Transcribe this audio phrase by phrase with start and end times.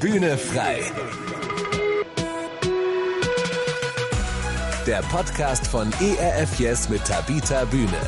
[0.00, 0.80] Bühne frei.
[4.86, 8.00] Der Podcast von ERF Yes mit Tabita Bühne.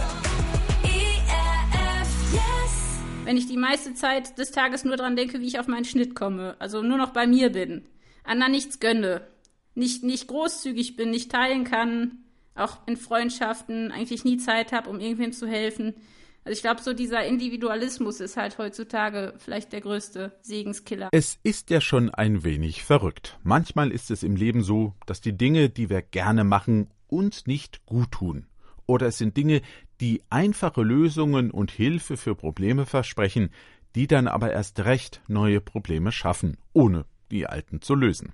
[3.25, 6.15] Wenn ich die meiste Zeit des Tages nur dran denke, wie ich auf meinen Schnitt
[6.15, 7.89] komme, also nur noch bei mir bin,
[8.23, 9.27] anderen nichts gönne,
[9.75, 15.01] nicht, nicht großzügig bin, nicht teilen kann, auch in Freundschaften eigentlich nie Zeit habe, um
[15.01, 15.95] irgendwem zu helfen.
[16.51, 21.09] Also ich glaube, so dieser Individualismus ist halt heutzutage vielleicht der größte Segenskiller.
[21.13, 23.39] Es ist ja schon ein wenig verrückt.
[23.45, 27.87] Manchmal ist es im Leben so, dass die Dinge, die wir gerne machen, uns nicht
[27.87, 28.49] gut tun.
[28.87, 29.63] Oder es sind Dinge,
[30.01, 33.51] die einfache Lösungen und Hilfe für Probleme versprechen,
[33.95, 38.33] die dann aber erst recht neue Probleme schaffen, ohne die alten zu lösen.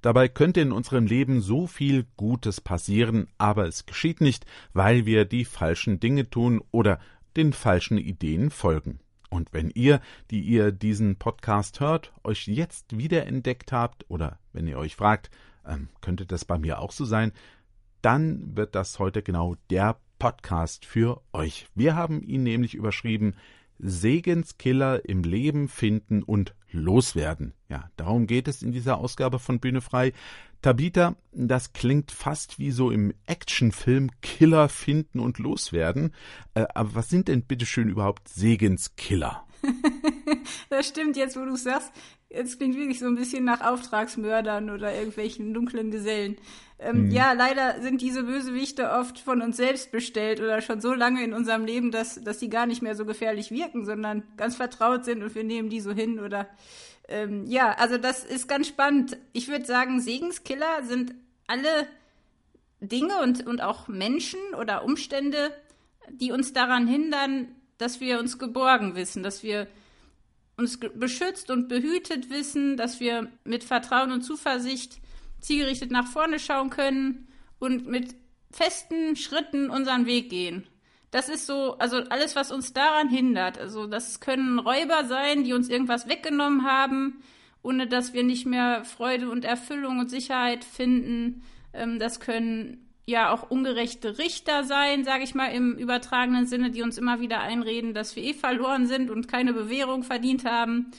[0.00, 5.26] Dabei könnte in unserem Leben so viel Gutes passieren, aber es geschieht nicht, weil wir
[5.26, 6.98] die falschen Dinge tun oder
[7.36, 9.00] den falschen Ideen folgen.
[9.30, 10.00] Und wenn ihr,
[10.30, 15.30] die ihr diesen Podcast hört, euch jetzt wiederentdeckt habt oder wenn ihr euch fragt,
[15.66, 17.32] ähm, könnte das bei mir auch so sein,
[18.00, 21.66] dann wird das heute genau der Podcast für euch.
[21.74, 23.34] Wir haben ihn nämlich überschrieben
[23.78, 27.54] Segenskiller im Leben finden und loswerden.
[27.68, 30.12] Ja, darum geht es in dieser Ausgabe von Bühne frei.
[30.60, 36.14] Tabita, das klingt fast wie so im Actionfilm Killer finden und loswerden.
[36.54, 39.46] Äh, aber was sind denn bitteschön überhaupt Segenskiller?
[40.70, 41.92] das stimmt jetzt, wo du sagst.
[42.30, 46.36] Es klingt wirklich so ein bisschen nach Auftragsmördern oder irgendwelchen dunklen Gesellen.
[46.78, 47.10] Ähm, mhm.
[47.10, 51.32] Ja, leider sind diese Bösewichte oft von uns selbst bestellt oder schon so lange in
[51.32, 55.22] unserem Leben, dass, dass die gar nicht mehr so gefährlich wirken, sondern ganz vertraut sind
[55.22, 56.48] und wir nehmen die so hin oder
[57.08, 59.16] ähm, ja, also das ist ganz spannend.
[59.32, 61.14] Ich würde sagen, Segenskiller sind
[61.46, 61.88] alle
[62.80, 65.50] Dinge und, und auch Menschen oder Umstände,
[66.10, 69.66] die uns daran hindern, dass wir uns geborgen wissen, dass wir
[70.58, 74.98] uns beschützt und behütet wissen, dass wir mit Vertrauen und Zuversicht
[75.40, 77.28] zielgerichtet nach vorne schauen können
[77.60, 78.16] und mit
[78.50, 80.66] festen Schritten unseren Weg gehen.
[81.10, 83.56] Das ist so, also alles, was uns daran hindert.
[83.56, 87.22] Also das können Räuber sein, die uns irgendwas weggenommen haben,
[87.62, 91.44] ohne dass wir nicht mehr Freude und Erfüllung und Sicherheit finden.
[91.72, 96.82] Ähm, das können ja auch ungerechte Richter sein, sage ich mal im übertragenen Sinne, die
[96.82, 100.90] uns immer wieder einreden, dass wir eh verloren sind und keine Bewährung verdient haben.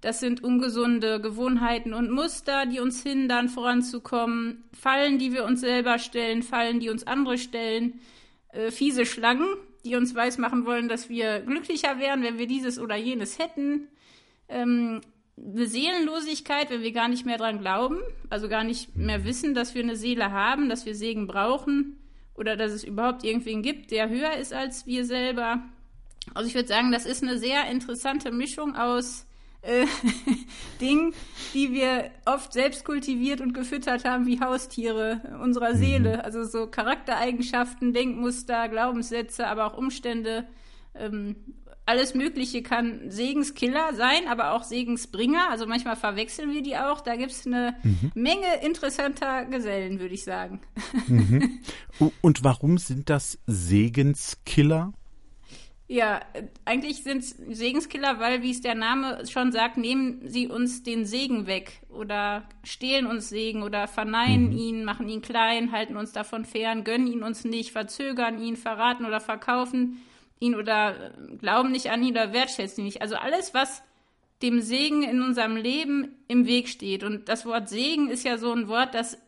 [0.00, 4.62] Das sind ungesunde Gewohnheiten und Muster, die uns hindern, voranzukommen.
[4.72, 7.98] Fallen, die wir uns selber stellen, Fallen, die uns andere stellen.
[8.52, 9.48] Äh, fiese Schlangen,
[9.84, 13.88] die uns weismachen wollen, dass wir glücklicher wären, wenn wir dieses oder jenes hätten.
[14.48, 15.00] Ähm,
[15.38, 17.98] eine Seelenlosigkeit, wenn wir gar nicht mehr dran glauben,
[18.30, 21.98] also gar nicht mehr wissen, dass wir eine Seele haben, dass wir Segen brauchen
[22.34, 25.62] oder dass es überhaupt irgendwen gibt, der höher ist als wir selber.
[26.34, 29.26] Also ich würde sagen, das ist eine sehr interessante Mischung aus
[29.62, 29.86] äh,
[30.80, 31.14] Dingen,
[31.54, 35.78] die wir oft selbst kultiviert und gefüttert haben wie Haustiere unserer mhm.
[35.78, 36.24] Seele.
[36.24, 40.46] Also so Charaktereigenschaften, Denkmuster, Glaubenssätze, aber auch Umstände,
[40.94, 41.36] ähm,
[41.86, 45.50] alles Mögliche kann Segenskiller sein, aber auch Segensbringer.
[45.50, 47.00] Also manchmal verwechseln wir die auch.
[47.00, 48.10] Da gibt es eine mhm.
[48.14, 50.60] Menge interessanter Gesellen, würde ich sagen.
[51.06, 51.60] Mhm.
[52.20, 54.92] Und warum sind das Segenskiller?
[55.88, 56.20] Ja,
[56.64, 61.06] eigentlich sind es Segenskiller, weil, wie es der Name schon sagt, nehmen sie uns den
[61.06, 64.58] Segen weg oder stehlen uns Segen oder verneinen mhm.
[64.58, 69.04] ihn, machen ihn klein, halten uns davon fern, gönnen ihn uns nicht, verzögern ihn, verraten
[69.04, 70.02] oder verkaufen
[70.38, 73.02] ihn oder äh, glauben nicht an ihn oder wertschätzen ihn nicht.
[73.02, 73.82] Also alles, was
[74.42, 77.04] dem Segen in unserem Leben im Weg steht.
[77.04, 79.18] Und das Wort Segen ist ja so ein Wort, das,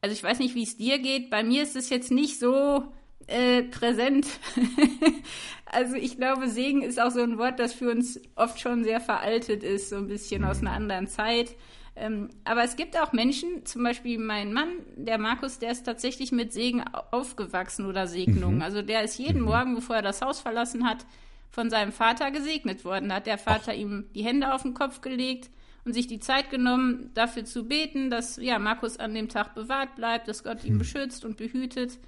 [0.00, 2.84] also ich weiß nicht, wie es dir geht, bei mir ist es jetzt nicht so
[3.26, 4.26] äh, präsent.
[5.66, 9.00] also ich glaube, Segen ist auch so ein Wort, das für uns oft schon sehr
[9.00, 11.56] veraltet ist, so ein bisschen aus einer anderen Zeit.
[11.94, 16.32] Ähm, aber es gibt auch Menschen, zum Beispiel mein Mann, der Markus, der ist tatsächlich
[16.32, 18.56] mit Segen aufgewachsen oder Segnung.
[18.56, 18.62] Mhm.
[18.62, 19.46] Also der ist jeden mhm.
[19.46, 21.04] Morgen, bevor er das Haus verlassen hat,
[21.50, 23.10] von seinem Vater gesegnet worden.
[23.10, 23.78] Da hat der Vater Ach.
[23.78, 25.50] ihm die Hände auf den Kopf gelegt
[25.84, 29.94] und sich die Zeit genommen, dafür zu beten, dass ja Markus an dem Tag bewahrt
[29.96, 30.78] bleibt, dass Gott ihn mhm.
[30.78, 31.98] beschützt und behütet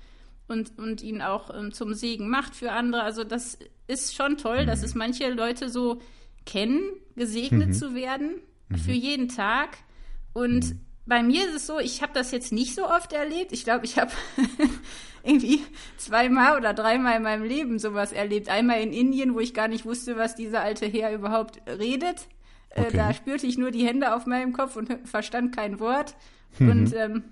[0.49, 3.03] und, und ihn auch ähm, zum Segen macht für andere.
[3.03, 4.85] Also das ist schon toll, dass mhm.
[4.87, 6.00] es manche Leute so
[6.47, 6.81] kennen,
[7.17, 7.73] gesegnet mhm.
[7.75, 8.76] zu werden mhm.
[8.76, 9.78] für jeden Tag.
[10.32, 10.81] Und mhm.
[11.06, 13.52] bei mir ist es so, ich habe das jetzt nicht so oft erlebt.
[13.52, 14.12] Ich glaube, ich habe
[15.22, 15.62] irgendwie
[15.96, 18.49] zweimal oder dreimal in meinem Leben sowas erlebt.
[18.49, 22.28] Einmal in Indien, wo ich gar nicht wusste, was dieser alte Herr überhaupt redet.
[22.70, 22.96] Äh, okay.
[22.96, 26.14] da spürte ich nur die Hände auf meinem Kopf und verstand kein Wort.
[26.58, 26.70] Mhm.
[26.70, 27.25] Und ähm,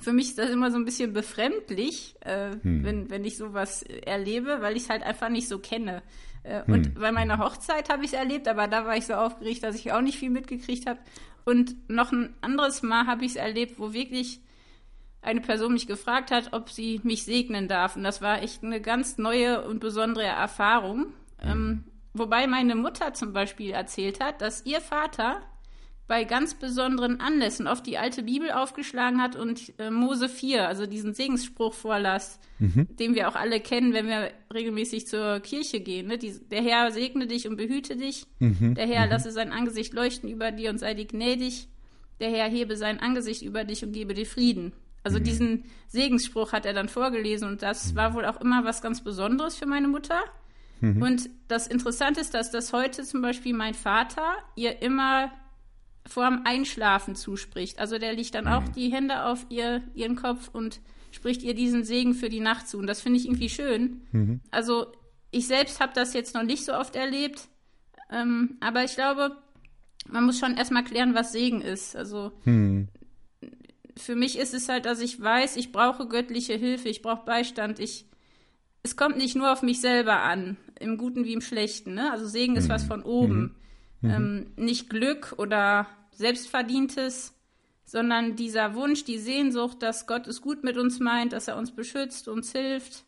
[0.00, 2.84] für mich ist das immer so ein bisschen befremdlich, äh, hm.
[2.84, 6.02] wenn, wenn ich sowas erlebe, weil ich es halt einfach nicht so kenne.
[6.42, 6.74] Äh, hm.
[6.74, 9.76] Und bei meiner Hochzeit habe ich es erlebt, aber da war ich so aufgeregt, dass
[9.76, 11.00] ich auch nicht viel mitgekriegt habe.
[11.44, 14.40] Und noch ein anderes Mal habe ich es erlebt, wo wirklich
[15.22, 17.96] eine Person mich gefragt hat, ob sie mich segnen darf.
[17.96, 21.12] Und das war echt eine ganz neue und besondere Erfahrung.
[21.38, 21.50] Hm.
[21.50, 21.84] Ähm,
[22.14, 25.42] wobei meine Mutter zum Beispiel erzählt hat, dass ihr Vater
[26.10, 30.86] bei ganz besonderen Anlässen oft die alte Bibel aufgeschlagen hat und äh, Mose 4, also
[30.86, 32.88] diesen Segensspruch vorlas, mhm.
[32.98, 36.08] den wir auch alle kennen, wenn wir regelmäßig zur Kirche gehen.
[36.08, 36.18] Ne?
[36.18, 38.26] Die, der Herr segne dich und behüte dich.
[38.40, 38.74] Mhm.
[38.74, 39.12] Der Herr mhm.
[39.12, 41.68] lasse sein Angesicht leuchten über dir und sei dir gnädig.
[42.18, 44.72] Der Herr hebe sein Angesicht über dich und gebe dir Frieden.
[45.04, 45.22] Also mhm.
[45.22, 47.96] diesen Segensspruch hat er dann vorgelesen und das mhm.
[47.96, 50.18] war wohl auch immer was ganz Besonderes für meine Mutter.
[50.80, 51.02] Mhm.
[51.02, 54.24] Und das Interessante ist, dass das heute zum Beispiel mein Vater
[54.56, 55.30] ihr immer
[56.06, 57.78] vorm Einschlafen zuspricht.
[57.78, 58.72] Also der legt dann auch mhm.
[58.72, 60.80] die Hände auf ihr, ihren Kopf und
[61.10, 62.78] spricht ihr diesen Segen für die Nacht zu.
[62.78, 64.02] Und das finde ich irgendwie schön.
[64.12, 64.40] Mhm.
[64.50, 64.86] Also
[65.30, 67.48] ich selbst habe das jetzt noch nicht so oft erlebt,
[68.10, 69.36] ähm, aber ich glaube,
[70.08, 71.94] man muss schon erstmal klären, was Segen ist.
[71.94, 72.88] Also mhm.
[73.96, 77.78] für mich ist es halt, dass ich weiß, ich brauche göttliche Hilfe, ich brauche Beistand.
[77.78, 78.06] Ich,
[78.82, 81.94] es kommt nicht nur auf mich selber an, im Guten wie im Schlechten.
[81.94, 82.10] Ne?
[82.10, 82.88] Also Segen ist was mhm.
[82.88, 83.56] von oben.
[84.00, 84.10] Mhm.
[84.10, 87.34] Ähm, nicht Glück oder Selbstverdientes,
[87.84, 91.74] sondern dieser Wunsch, die Sehnsucht, dass Gott es gut mit uns meint, dass er uns
[91.74, 93.04] beschützt, uns hilft.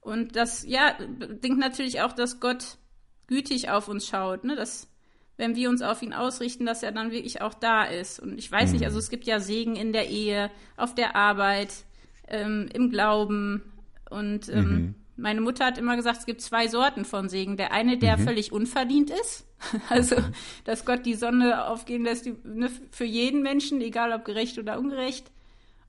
[0.00, 2.78] Und das, ja, denkt natürlich auch, dass Gott
[3.26, 4.56] gütig auf uns schaut, ne?
[4.56, 4.88] dass
[5.36, 8.20] wenn wir uns auf ihn ausrichten, dass er dann wirklich auch da ist.
[8.20, 8.76] Und ich weiß mhm.
[8.76, 11.84] nicht, also es gibt ja Segen in der Ehe, auf der Arbeit,
[12.28, 13.62] ähm, im Glauben.
[14.08, 14.94] Und ähm, mhm.
[15.16, 17.56] Meine Mutter hat immer gesagt, es gibt zwei Sorten von Segen.
[17.56, 18.24] Der eine, der mhm.
[18.24, 19.46] völlig unverdient ist
[19.88, 20.16] Also,
[20.64, 25.30] dass Gott die Sonne aufgehen lässt ne, für jeden Menschen, egal ob gerecht oder ungerecht.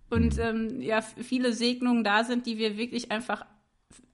[0.09, 0.41] Und mhm.
[0.41, 3.45] ähm, ja, viele Segnungen da sind, die wir wirklich einfach,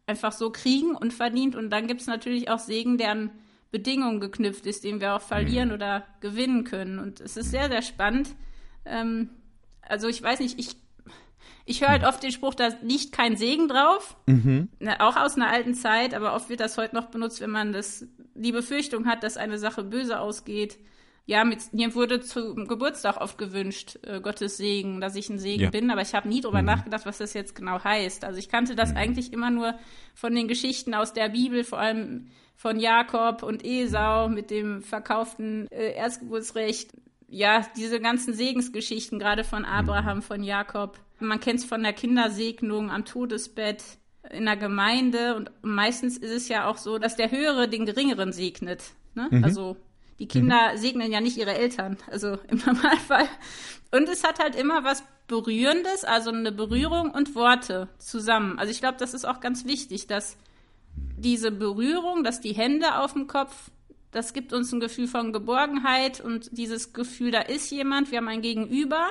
[0.06, 1.56] einfach so kriegen und verdient.
[1.56, 3.31] Und dann gibt es natürlich auch Segen, der an
[3.71, 5.75] Bedingungen geknüpft ist, den wir auch verlieren mhm.
[5.75, 7.00] oder gewinnen können.
[7.00, 8.36] Und es ist sehr, sehr spannend.
[8.86, 9.30] Ähm,
[9.81, 10.75] also ich weiß nicht, ich
[11.65, 14.18] ich höre halt oft den Spruch, da liegt kein Segen drauf.
[14.25, 14.69] Mhm.
[15.00, 18.06] Auch aus einer alten Zeit, aber oft wird das heute noch benutzt, wenn man das,
[18.36, 20.77] die Befürchtung hat, dass eine Sache böse ausgeht.
[21.25, 25.63] Ja, mit, mir wurde zum Geburtstag oft gewünscht, äh, Gottes Segen, dass ich ein Segen
[25.63, 25.69] ja.
[25.69, 26.68] bin, aber ich habe nie drüber mhm.
[26.68, 28.25] nachgedacht, was das jetzt genau heißt.
[28.25, 28.98] Also ich kannte das mhm.
[28.98, 29.75] eigentlich immer nur
[30.13, 32.27] von den Geschichten aus der Bibel, vor allem
[32.57, 36.92] von Jakob und Esau mit dem verkauften äh, Erstgeburtsrecht.
[37.33, 40.21] Ja, diese ganzen Segensgeschichten, gerade von Abraham, mhm.
[40.21, 41.00] von Jakob.
[41.19, 43.83] Man kennt es von der Kindersegnung am Todesbett
[44.30, 48.33] in der Gemeinde und meistens ist es ja auch so, dass der Höhere den Geringeren
[48.33, 48.83] segnet.
[49.15, 49.30] Ne?
[49.31, 49.44] Mhm.
[49.44, 49.77] Also
[50.19, 50.77] die Kinder mhm.
[50.77, 53.27] segnen ja nicht ihre Eltern, also im Normalfall.
[53.91, 58.59] Und es hat halt immer was Berührendes, also eine Berührung und Worte zusammen.
[58.59, 60.38] Also ich glaube, das ist auch ganz wichtig, dass
[60.95, 63.71] diese Berührung, dass die Hände auf dem Kopf,
[64.13, 68.27] das gibt uns ein Gefühl von Geborgenheit und dieses Gefühl, da ist jemand, wir haben
[68.27, 69.10] ein Gegenüber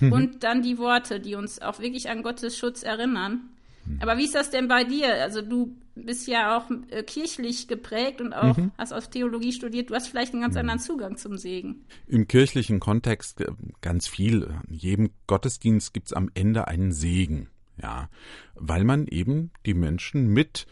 [0.00, 0.12] Mhm.
[0.12, 3.50] Und dann die Worte, die uns auch wirklich an Gottes Schutz erinnern.
[3.84, 3.98] Mhm.
[4.00, 5.22] Aber wie ist das denn bei dir?
[5.22, 8.72] Also du bist ja auch äh, kirchlich geprägt und auch mhm.
[8.78, 9.90] hast aus Theologie studiert.
[9.90, 10.60] Du hast vielleicht einen ganz mhm.
[10.60, 11.84] anderen Zugang zum Segen.
[12.06, 13.46] Im kirchlichen Kontext äh,
[13.80, 14.54] ganz viel.
[14.68, 17.48] In jedem Gottesdienst gibt es am Ende einen Segen.
[17.80, 18.08] Ja,
[18.56, 20.66] weil man eben die Menschen mit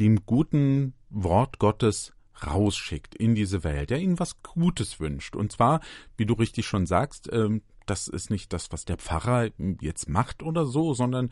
[0.00, 5.36] dem guten Wort Gottes rausschickt in diese Welt, der ihnen was Gutes wünscht.
[5.36, 5.80] Und zwar,
[6.16, 10.42] wie du richtig schon sagst, ähm, das ist nicht das, was der Pfarrer jetzt macht
[10.42, 11.30] oder so, sondern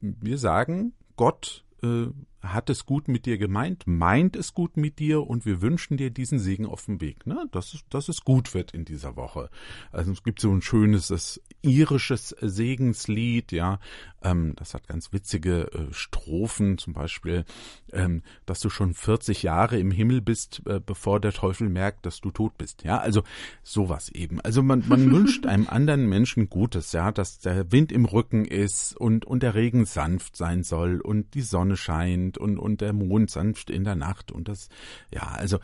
[0.00, 2.06] wir sagen, Gott äh,
[2.42, 6.10] hat es gut mit dir gemeint, meint es gut mit dir und wir wünschen dir
[6.10, 7.46] diesen Segen auf dem Weg, ne?
[7.52, 9.50] dass, es, dass es gut wird in dieser Woche.
[9.92, 13.78] Also es gibt so ein schönes das irisches Segenslied, ja,
[14.22, 17.44] ähm, das hat ganz witzige äh, Strophen, zum Beispiel,
[17.92, 22.20] ähm, dass du schon 40 Jahre im Himmel bist, äh, bevor der Teufel merkt, dass
[22.20, 23.22] du tot bist, ja, also
[23.62, 24.40] sowas eben.
[24.40, 28.96] Also man, man wünscht einem anderen Menschen Gutes, ja, dass der Wind im Rücken ist
[28.96, 32.92] und, und der Regen sanft sein soll und die Sonne scheint und, und, und der
[32.92, 34.68] Mond sanft in der Nacht und das,
[35.12, 35.58] ja, also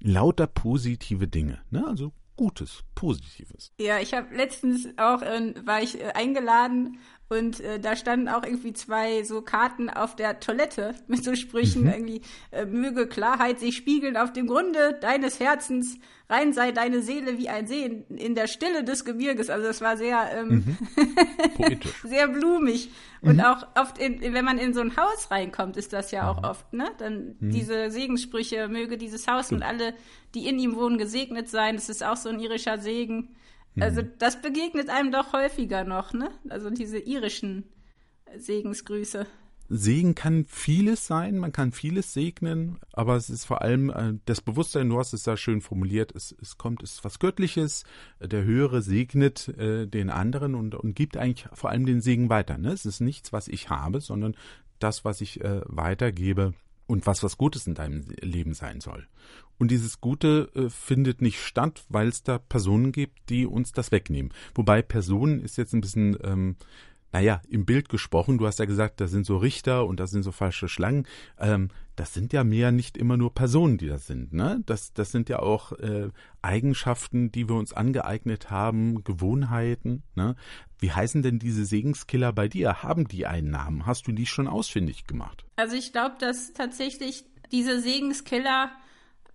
[0.00, 1.86] lauter positive Dinge, ne?
[1.86, 3.72] Also Gutes, Positives.
[3.78, 6.98] Ja, ich habe letztens auch, äh, war ich äh, eingeladen
[7.28, 11.84] und äh, da standen auch irgendwie zwei so Karten auf der Toilette mit so Sprüchen,
[11.84, 11.88] mhm.
[11.88, 15.98] irgendwie, äh, möge Klarheit sich spiegeln auf dem Grunde deines Herzens,
[16.28, 19.48] rein sei deine Seele wie ein See in, in der Stille des Gebirges.
[19.48, 21.80] Also das war sehr, ähm, mhm.
[22.04, 22.90] sehr blumig.
[23.22, 23.44] Und mhm.
[23.44, 26.72] auch oft, in, wenn man in so ein Haus reinkommt, ist das ja auch oft,
[26.72, 26.90] ne?
[26.98, 27.50] Dann mhm.
[27.50, 29.94] diese Segensprüche, möge dieses Haus und alle,
[30.34, 31.76] die in ihm wohnen, gesegnet sein.
[31.76, 33.34] Das ist auch so ein irischer Segen.
[33.80, 36.30] Also das begegnet einem doch häufiger noch, ne?
[36.48, 37.64] Also diese irischen
[38.36, 39.26] Segensgrüße.
[39.74, 44.42] Segen kann vieles sein, man kann vieles segnen, aber es ist vor allem äh, das
[44.42, 47.84] Bewusstsein, du hast es da schön formuliert, es, es kommt, es ist was Göttliches,
[48.20, 52.58] der Höhere segnet äh, den anderen und, und gibt eigentlich vor allem den Segen weiter.
[52.58, 52.72] Ne?
[52.72, 54.34] Es ist nichts, was ich habe, sondern
[54.78, 56.52] das, was ich äh, weitergebe
[56.86, 59.06] und was was Gutes in deinem Leben sein soll.
[59.58, 63.92] Und dieses Gute äh, findet nicht statt, weil es da Personen gibt, die uns das
[63.92, 64.32] wegnehmen.
[64.54, 66.56] Wobei Personen ist jetzt ein bisschen ähm,
[67.12, 70.22] naja, im Bild gesprochen, du hast ja gesagt, da sind so Richter und da sind
[70.22, 71.06] so falsche Schlangen.
[71.38, 74.62] Ähm, das sind ja mehr nicht immer nur Personen, die das sind, ne?
[74.64, 76.08] Das, das sind ja auch äh,
[76.40, 80.36] Eigenschaften, die wir uns angeeignet haben, Gewohnheiten, ne?
[80.78, 82.82] Wie heißen denn diese Segenskiller bei dir?
[82.82, 83.84] Haben die einen Namen?
[83.84, 85.44] Hast du die schon ausfindig gemacht?
[85.56, 88.70] Also ich glaube, dass tatsächlich diese Segenskiller,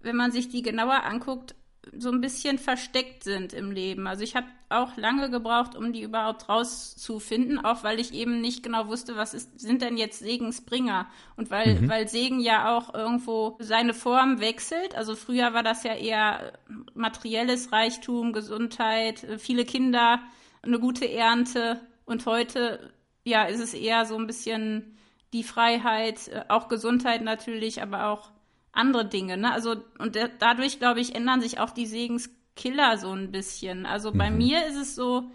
[0.01, 1.55] wenn man sich die genauer anguckt,
[1.97, 4.07] so ein bisschen versteckt sind im Leben.
[4.07, 8.63] Also ich habe auch lange gebraucht, um die überhaupt rauszufinden, auch weil ich eben nicht
[8.63, 11.89] genau wusste, was ist, sind denn jetzt Segensbringer und weil, mhm.
[11.89, 14.95] weil Segen ja auch irgendwo seine Form wechselt.
[14.95, 16.53] Also früher war das ja eher
[16.93, 20.21] materielles Reichtum, Gesundheit, viele Kinder,
[20.61, 22.91] eine gute Ernte und heute
[23.23, 24.97] ja ist es eher so ein bisschen
[25.33, 28.31] die Freiheit, auch Gesundheit natürlich, aber auch
[28.77, 29.37] andere Dinge.
[29.37, 29.51] Ne?
[29.51, 33.85] Also, und dadurch, glaube ich, ändern sich auch die Segenskiller so ein bisschen.
[33.85, 34.37] Also bei mhm.
[34.37, 35.31] mir ist es so,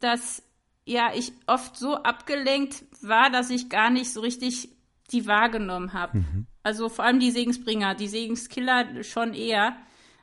[0.00, 0.42] dass
[0.84, 4.70] ja ich oft so abgelenkt war, dass ich gar nicht so richtig
[5.12, 6.18] die wahrgenommen habe.
[6.18, 6.46] Mhm.
[6.62, 9.76] Also vor allem die Segensbringer, die Segenskiller schon eher.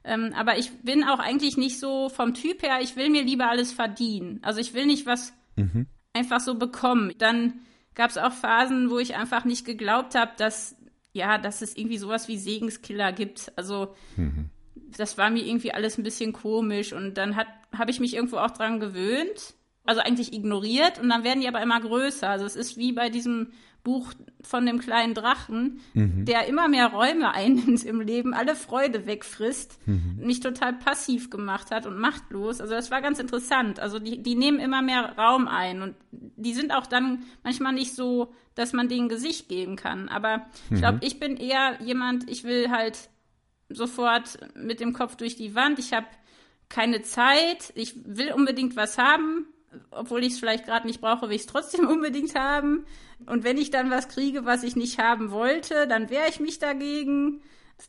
[0.03, 3.49] Ähm, aber ich bin auch eigentlich nicht so vom Typ her, ich will mir lieber
[3.49, 4.39] alles verdienen.
[4.41, 5.87] Also ich will nicht was mhm.
[6.13, 7.13] einfach so bekommen.
[7.17, 7.59] Dann
[7.93, 10.75] gab es auch Phasen, wo ich einfach nicht geglaubt habe, dass
[11.13, 13.51] ja, dass es irgendwie sowas wie Segenskiller gibt.
[13.55, 14.49] Also mhm.
[14.97, 18.51] das war mir irgendwie alles ein bisschen komisch und dann habe ich mich irgendwo auch
[18.51, 22.29] dran gewöhnt, also eigentlich ignoriert und dann werden die aber immer größer.
[22.29, 23.51] Also es ist wie bei diesem
[23.83, 26.25] Buch von dem kleinen Drachen, mhm.
[26.25, 30.17] der immer mehr Räume einnimmt im Leben, alle Freude wegfrisst, mhm.
[30.19, 32.61] mich total passiv gemacht hat und machtlos.
[32.61, 33.79] Also das war ganz interessant.
[33.79, 37.95] Also die, die nehmen immer mehr Raum ein und die sind auch dann manchmal nicht
[37.95, 40.09] so, dass man denen Gesicht geben kann.
[40.09, 41.03] Aber ich glaube, mhm.
[41.03, 43.09] ich bin eher jemand, ich will halt
[43.69, 45.79] sofort mit dem Kopf durch die Wand.
[45.79, 46.07] Ich habe
[46.67, 47.71] keine Zeit.
[47.75, 49.47] Ich will unbedingt was haben
[49.91, 52.85] obwohl ich es vielleicht gerade nicht brauche, will ich es trotzdem unbedingt haben.
[53.25, 56.59] Und wenn ich dann was kriege, was ich nicht haben wollte, dann wehre ich mich
[56.59, 57.41] dagegen.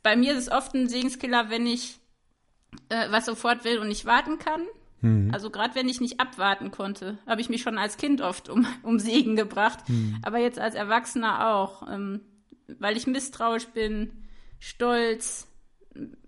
[0.02, 1.98] Bei mir ist es oft ein Segenskiller, wenn ich
[2.88, 4.62] äh, was sofort will und nicht warten kann.
[5.00, 5.30] Mhm.
[5.32, 8.66] Also gerade wenn ich nicht abwarten konnte, habe ich mich schon als Kind oft um,
[8.82, 10.18] um Segen gebracht, mhm.
[10.22, 12.20] aber jetzt als Erwachsener auch, ähm,
[12.78, 14.12] weil ich misstrauisch bin,
[14.58, 15.48] stolz.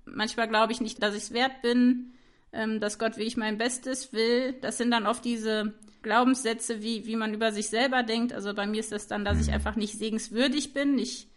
[0.05, 2.13] Manchmal glaube ich nicht, dass ich es wert bin
[2.53, 4.55] ähm, dass Gott wie ich mein Bestes will.
[4.61, 8.33] Das sind dann oft diese Glaubenssätze, wie, wie man über sich selber denkt.
[8.33, 9.55] Also bei mir ist das dann, dass ich mhm.
[9.55, 11.29] einfach nicht segenswürdig bin, nicht,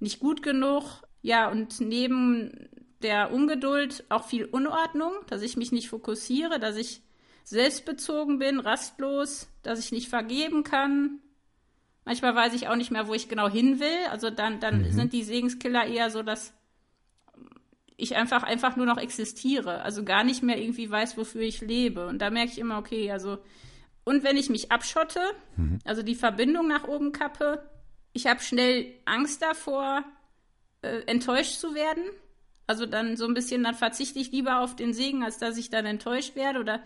[0.00, 1.02] nicht gut genug.
[1.22, 2.68] Ja, und neben
[3.06, 7.02] der Ungeduld auch viel Unordnung, dass ich mich nicht fokussiere, dass ich
[7.44, 11.20] selbstbezogen bin, rastlos, dass ich nicht vergeben kann.
[12.04, 14.06] Manchmal weiß ich auch nicht mehr, wo ich genau hin will.
[14.10, 14.90] Also dann, dann mhm.
[14.90, 16.52] sind die Segenskiller eher so, dass
[17.96, 19.82] ich einfach, einfach nur noch existiere.
[19.82, 22.08] Also gar nicht mehr irgendwie weiß, wofür ich lebe.
[22.08, 23.38] Und da merke ich immer, okay, also,
[24.02, 25.20] und wenn ich mich abschotte,
[25.56, 25.78] mhm.
[25.84, 27.70] also die Verbindung nach oben kappe,
[28.12, 30.02] ich habe schnell Angst davor,
[30.82, 32.02] äh, enttäuscht zu werden.
[32.66, 35.70] Also dann so ein bisschen, dann verzichte ich lieber auf den Segen, als dass ich
[35.70, 36.60] dann enttäuscht werde.
[36.60, 36.80] Oder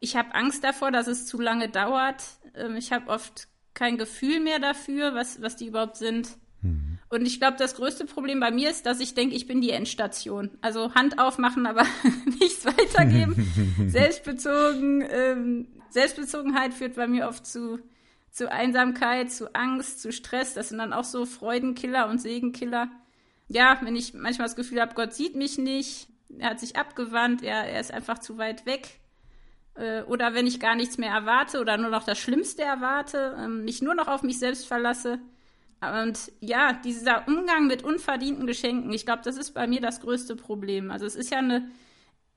[0.00, 2.22] ich habe Angst davor, dass es zu lange dauert.
[2.54, 6.28] Ähm, ich habe oft kein Gefühl mehr dafür, was, was die überhaupt sind.
[6.60, 6.98] Mhm.
[7.08, 9.70] Und ich glaube, das größte Problem bei mir ist, dass ich denke, ich bin die
[9.70, 10.50] Endstation.
[10.60, 11.84] Also Hand aufmachen, aber
[12.40, 13.52] nichts weitergeben.
[13.88, 17.80] Selbstbezogen, ähm, Selbstbezogenheit führt bei mir oft zu,
[18.30, 20.54] zu Einsamkeit, zu Angst, zu Stress.
[20.54, 22.90] Das sind dann auch so Freudenkiller und Segenkiller.
[23.52, 27.42] Ja, wenn ich manchmal das Gefühl habe, Gott sieht mich nicht, er hat sich abgewandt,
[27.42, 29.00] er, er ist einfach zu weit weg.
[29.74, 33.64] Äh, oder wenn ich gar nichts mehr erwarte oder nur noch das Schlimmste erwarte, ähm,
[33.64, 35.20] mich nur noch auf mich selbst verlasse
[35.82, 40.36] und ja, dieser Umgang mit unverdienten Geschenken, ich glaube, das ist bei mir das größte
[40.36, 40.92] Problem.
[40.92, 41.70] Also es ist ja eine,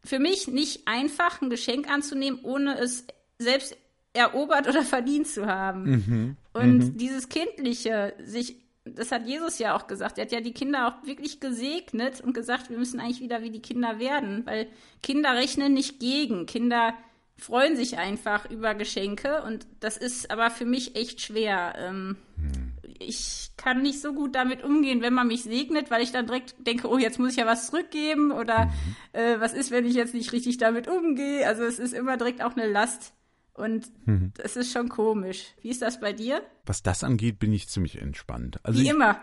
[0.03, 3.05] für mich nicht einfach, ein Geschenk anzunehmen, ohne es
[3.37, 3.77] selbst
[4.13, 5.83] erobert oder verdient zu haben.
[5.83, 6.37] Mhm.
[6.53, 6.97] Und mhm.
[6.97, 11.07] dieses Kindliche, sich, das hat Jesus ja auch gesagt, er hat ja die Kinder auch
[11.07, 14.67] wirklich gesegnet und gesagt, wir müssen eigentlich wieder wie die Kinder werden, weil
[15.01, 16.45] Kinder rechnen nicht gegen.
[16.45, 16.93] Kinder
[17.37, 21.73] freuen sich einfach über Geschenke und das ist aber für mich echt schwer.
[21.77, 26.11] Ähm, mhm ich kann nicht so gut damit umgehen, wenn man mich segnet, weil ich
[26.11, 29.19] dann direkt denke, oh, jetzt muss ich ja was zurückgeben oder mhm.
[29.19, 31.45] äh, was ist, wenn ich jetzt nicht richtig damit umgehe.
[31.47, 33.13] Also es ist immer direkt auch eine Last.
[33.55, 34.33] Und mhm.
[34.35, 35.53] das ist schon komisch.
[35.61, 36.41] Wie ist das bei dir?
[36.65, 38.59] Was das angeht, bin ich ziemlich entspannt.
[38.63, 39.21] Also Wie ich, immer.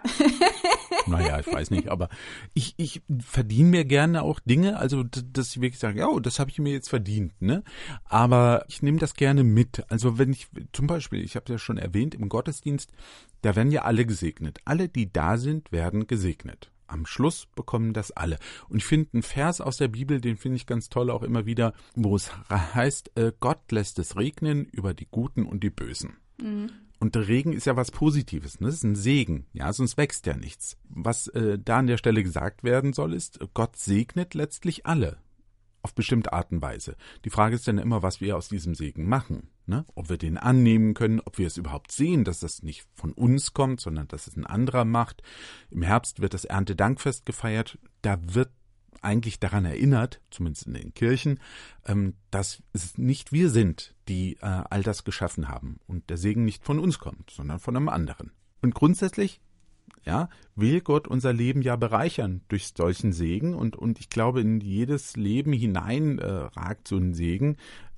[1.06, 2.08] naja, ich weiß nicht, aber
[2.54, 6.38] ich, ich verdiene mir gerne auch Dinge, also dass ich wirklich sage, ja, oh, das
[6.38, 7.62] habe ich mir jetzt verdient, ne?
[8.06, 9.84] Aber ich nehme das gerne mit.
[9.90, 12.90] Also wenn ich zum Beispiel, ich habe ja schon erwähnt, im Gottesdienst,
[13.42, 14.60] da werden ja alle gesegnet.
[14.64, 16.71] Alle, die da sind, werden gesegnet.
[16.92, 18.38] Am Schluss bekommen das alle.
[18.68, 21.46] Und ich finde einen Vers aus der Bibel, den finde ich ganz toll auch immer
[21.46, 26.18] wieder, wo es heißt, äh, Gott lässt es regnen über die Guten und die Bösen.
[26.40, 26.70] Mhm.
[27.00, 28.66] Und der Regen ist ja was Positives, ne?
[28.66, 30.76] Das ist ein Segen, ja, sonst wächst ja nichts.
[30.88, 35.18] Was äh, da an der Stelle gesagt werden soll, ist, Gott segnet letztlich alle
[35.82, 36.96] auf bestimmte Art und Weise.
[37.24, 39.48] Die Frage ist dann immer, was wir aus diesem Segen machen.
[39.66, 39.84] Ne?
[39.94, 43.52] Ob wir den annehmen können, ob wir es überhaupt sehen, dass das nicht von uns
[43.52, 45.22] kommt, sondern dass es ein anderer macht.
[45.70, 47.78] Im Herbst wird das Erntedankfest gefeiert.
[48.02, 48.50] Da wird
[49.02, 51.40] eigentlich daran erinnert, zumindest in den Kirchen,
[51.86, 56.44] ähm, dass es nicht wir sind, die äh, all das geschaffen haben und der Segen
[56.44, 58.32] nicht von uns kommt, sondern von einem anderen.
[58.62, 59.40] Und grundsätzlich
[60.04, 64.60] ja, will Gott unser Leben ja bereichern durch solchen Segen und, und ich glaube, in
[64.60, 67.56] jedes Leben hinein äh, ragt so ein Segen.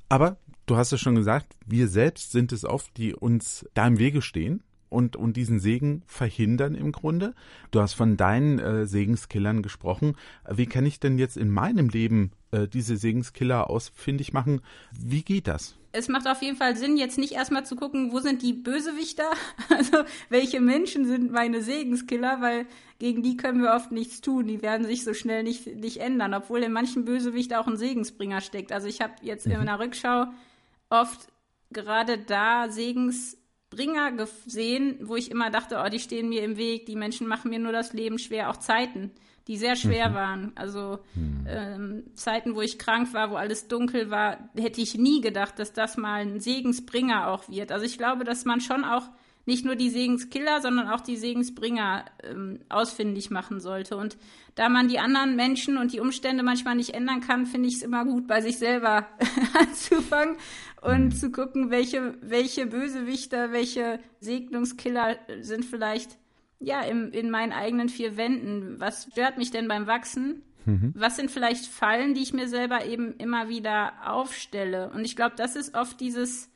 [0.09, 3.99] Aber du hast es schon gesagt, wir selbst sind es oft, die uns da im
[3.99, 7.35] Wege stehen und, und diesen Segen verhindern im Grunde.
[7.71, 10.17] Du hast von deinen äh, Segenskillern gesprochen.
[10.49, 14.61] Wie kann ich denn jetzt in meinem Leben äh, diese Segenskiller ausfindig machen?
[14.93, 15.77] Wie geht das?
[15.95, 19.31] es macht auf jeden Fall Sinn, jetzt nicht erstmal zu gucken, wo sind die Bösewichter,
[19.69, 22.67] also welche Menschen sind meine Segenskiller, weil
[22.99, 26.35] gegen die können wir oft nichts tun, die werden sich so schnell nicht, nicht ändern,
[26.35, 28.73] obwohl in manchen Bösewicht auch ein Segensbringer steckt.
[28.73, 29.53] Also ich habe jetzt mhm.
[29.53, 30.27] in der Rückschau
[30.91, 31.29] oft
[31.71, 36.97] gerade da Segensbringer gesehen, wo ich immer dachte, oh, die stehen mir im Weg, die
[36.97, 39.13] Menschen machen mir nur das Leben schwer, auch Zeiten
[39.47, 40.15] die sehr schwer mhm.
[40.15, 40.53] waren.
[40.55, 41.47] Also mhm.
[41.49, 45.73] ähm, Zeiten, wo ich krank war, wo alles dunkel war, hätte ich nie gedacht, dass
[45.73, 47.71] das mal ein Segensbringer auch wird.
[47.73, 49.05] Also ich glaube, dass man schon auch
[49.47, 53.97] nicht nur die Segenskiller, sondern auch die Segensbringer ähm, ausfindig machen sollte.
[53.97, 54.17] Und
[54.55, 57.83] da man die anderen Menschen und die Umstände manchmal nicht ändern kann, finde ich es
[57.83, 59.07] immer gut, bei sich selber
[59.59, 60.37] anzufangen
[60.81, 61.13] und mhm.
[61.13, 66.17] zu gucken, welche, welche Bösewichter, welche Segnungskiller sind vielleicht
[66.61, 68.81] ja, im, in meinen eigenen vier Wänden.
[68.81, 70.43] Was stört mich denn beim Wachsen?
[70.65, 70.93] Mhm.
[70.97, 74.91] Was sind vielleicht Fallen, die ich mir selber eben immer wieder aufstelle?
[74.91, 76.49] Und ich glaube, das ist oft dieses,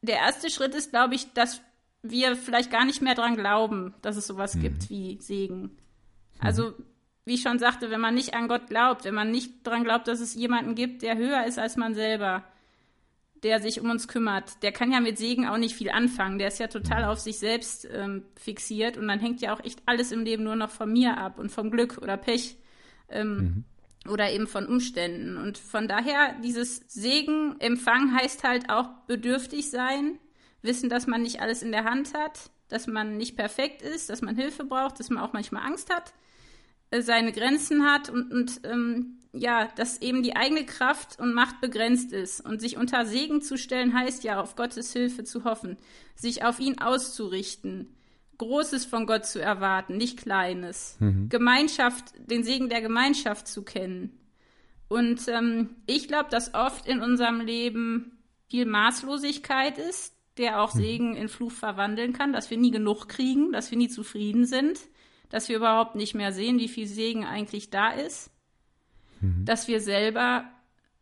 [0.00, 1.60] der erste Schritt ist, glaube ich, dass
[2.02, 4.60] wir vielleicht gar nicht mehr dran glauben, dass es sowas mhm.
[4.62, 5.62] gibt wie Segen.
[5.62, 5.70] Mhm.
[6.40, 6.74] Also,
[7.24, 10.08] wie ich schon sagte, wenn man nicht an Gott glaubt, wenn man nicht dran glaubt,
[10.08, 12.44] dass es jemanden gibt, der höher ist als man selber,
[13.42, 16.38] der sich um uns kümmert, der kann ja mit Segen auch nicht viel anfangen.
[16.38, 19.80] Der ist ja total auf sich selbst ähm, fixiert und dann hängt ja auch echt
[19.86, 22.56] alles im Leben nur noch von mir ab und vom Glück oder Pech
[23.08, 23.64] ähm,
[24.04, 24.10] mhm.
[24.10, 25.36] oder eben von Umständen.
[25.36, 30.18] Und von daher, dieses Segen empfangen heißt halt auch bedürftig sein,
[30.62, 34.22] wissen, dass man nicht alles in der Hand hat, dass man nicht perfekt ist, dass
[34.22, 36.12] man Hilfe braucht, dass man auch manchmal Angst hat,
[36.90, 41.60] äh, seine Grenzen hat und, und ähm, ja, dass eben die eigene Kraft und Macht
[41.60, 42.40] begrenzt ist.
[42.40, 45.76] Und sich unter Segen zu stellen, heißt ja, auf Gottes Hilfe zu hoffen,
[46.14, 47.94] sich auf ihn auszurichten,
[48.38, 50.96] Großes von Gott zu erwarten, nicht Kleines.
[50.98, 51.28] Mhm.
[51.28, 54.18] Gemeinschaft, den Segen der Gemeinschaft zu kennen.
[54.88, 58.18] Und ähm, ich glaube, dass oft in unserem Leben
[58.48, 60.78] viel Maßlosigkeit ist, der auch mhm.
[60.78, 64.78] Segen in Fluch verwandeln kann, dass wir nie genug kriegen, dass wir nie zufrieden sind,
[65.28, 68.30] dass wir überhaupt nicht mehr sehen, wie viel Segen eigentlich da ist
[69.20, 69.44] mhm.
[69.44, 70.44] dass wir selber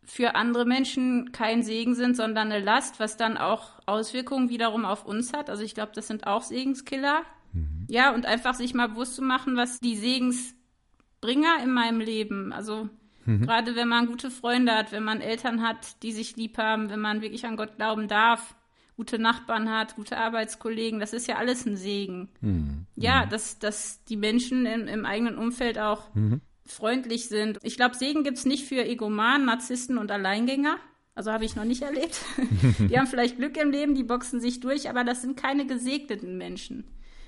[0.03, 5.05] für andere Menschen kein Segen sind, sondern eine Last, was dann auch Auswirkungen wiederum auf
[5.05, 5.49] uns hat.
[5.49, 7.21] Also ich glaube, das sind auch Segenskiller.
[7.53, 7.85] Mhm.
[7.89, 12.89] Ja, und einfach sich mal bewusst zu machen, was die Segensbringer in meinem Leben, also
[13.25, 13.41] mhm.
[13.41, 16.99] gerade wenn man gute Freunde hat, wenn man Eltern hat, die sich lieb haben, wenn
[16.99, 18.55] man wirklich an Gott glauben darf,
[18.99, 22.27] gute Nachbarn hat, gute Arbeitskollegen, das ist ja alles ein Segen.
[22.41, 22.85] Mhm.
[22.97, 23.29] Ja, mhm.
[23.29, 27.57] dass, dass die Menschen im, im eigenen Umfeld auch mhm freundlich sind.
[27.63, 30.77] Ich glaube, Segen gibt es nicht für Egomanen, Narzissten und Alleingänger.
[31.15, 32.21] Also habe ich noch nicht erlebt.
[32.79, 36.37] die haben vielleicht Glück im Leben, die boxen sich durch, aber das sind keine gesegneten
[36.37, 36.85] Menschen.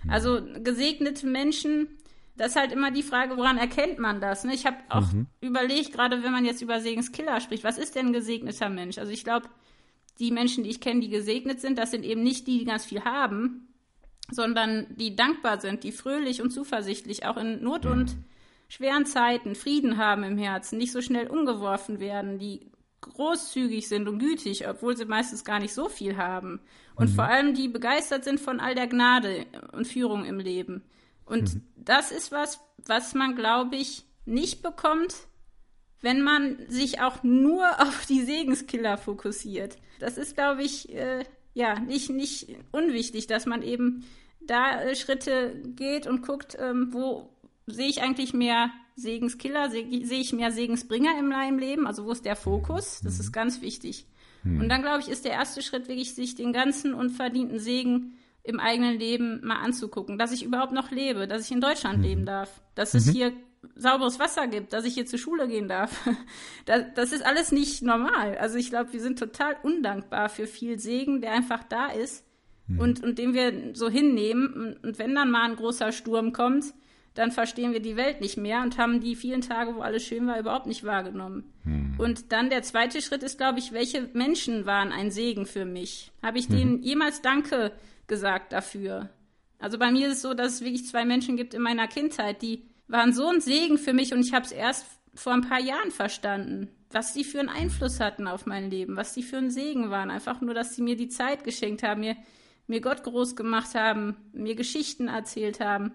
[0.08, 1.88] Also gesegnete Menschen,
[2.36, 4.44] das ist halt immer die Frage, woran erkennt man das?
[4.44, 4.54] Ne?
[4.54, 5.28] Ich habe auch mhm.
[5.42, 8.98] überlegt, gerade wenn man jetzt über Segenskiller spricht, was ist denn ein gesegneter Mensch?
[8.98, 9.48] Also ich glaube,
[10.22, 12.86] die Menschen, die ich kenne, die gesegnet sind, das sind eben nicht die, die ganz
[12.86, 13.68] viel haben,
[14.30, 18.16] sondern die dankbar sind, die fröhlich und zuversichtlich auch in Not und
[18.70, 24.20] schweren Zeiten Frieden haben im Herzen, nicht so schnell umgeworfen werden, die großzügig sind und
[24.20, 26.62] gütig, obwohl sie meistens gar nicht so viel haben.
[26.96, 27.16] Und mhm.
[27.16, 30.84] vor allem die begeistert sind von all der Gnade und Führung im Leben.
[31.26, 31.64] Und mhm.
[31.76, 35.16] das ist was, was man, glaube ich, nicht bekommt,
[36.02, 39.78] wenn man sich auch nur auf die Segenskiller fokussiert.
[40.00, 44.06] Das ist, glaube ich, äh, ja, nicht, nicht unwichtig, dass man eben
[44.40, 47.30] da äh, Schritte geht und guckt, ähm, wo
[47.68, 52.12] sehe ich eigentlich mehr Segenskiller, sehe seh ich mehr Segensbringer in meinem Leben, also wo
[52.12, 53.02] ist der Fokus?
[53.04, 53.34] Das ist mhm.
[53.34, 54.06] ganz wichtig.
[54.44, 54.62] Mhm.
[54.62, 58.60] Und dann, glaube ich, ist der erste Schritt wirklich, sich den ganzen unverdienten Segen im
[58.60, 62.04] eigenen Leben mal anzugucken, dass ich überhaupt noch lebe, dass ich in Deutschland mhm.
[62.04, 63.12] leben darf, dass es mhm.
[63.12, 63.34] hier
[63.76, 66.00] sauberes Wasser gibt, dass ich hier zur Schule gehen darf.
[66.66, 68.38] Das, das ist alles nicht normal.
[68.38, 72.24] Also ich glaube, wir sind total undankbar für viel Segen, der einfach da ist
[72.68, 72.80] mhm.
[72.80, 74.78] und, und den wir so hinnehmen.
[74.84, 76.66] Und wenn dann mal ein großer Sturm kommt,
[77.16, 80.28] dann verstehen wir die Welt nicht mehr und haben die vielen Tage, wo alles schön
[80.28, 81.52] war, überhaupt nicht wahrgenommen.
[81.64, 81.96] Mhm.
[81.98, 86.12] Und dann der zweite Schritt ist, glaube ich, welche Menschen waren ein Segen für mich?
[86.22, 86.56] Habe ich mhm.
[86.56, 87.74] denen jemals Danke
[88.08, 89.10] gesagt dafür?
[89.60, 92.42] Also bei mir ist es so, dass es wirklich zwei Menschen gibt in meiner Kindheit,
[92.42, 95.60] die waren so ein Segen für mich und ich habe es erst vor ein paar
[95.60, 99.50] Jahren verstanden, was sie für einen Einfluss hatten auf mein Leben, was sie für ein
[99.50, 100.12] Segen waren.
[100.12, 102.18] Einfach nur, dass sie mir die Zeit geschenkt haben, mir,
[102.68, 105.94] mir Gott groß gemacht haben, mir Geschichten erzählt haben,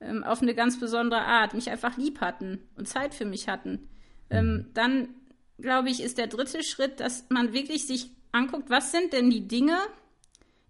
[0.00, 3.88] ähm, auf eine ganz besondere Art, mich einfach lieb hatten und Zeit für mich hatten.
[4.30, 5.08] Ähm, dann,
[5.58, 9.46] glaube ich, ist der dritte Schritt, dass man wirklich sich anguckt, was sind denn die
[9.46, 9.76] Dinge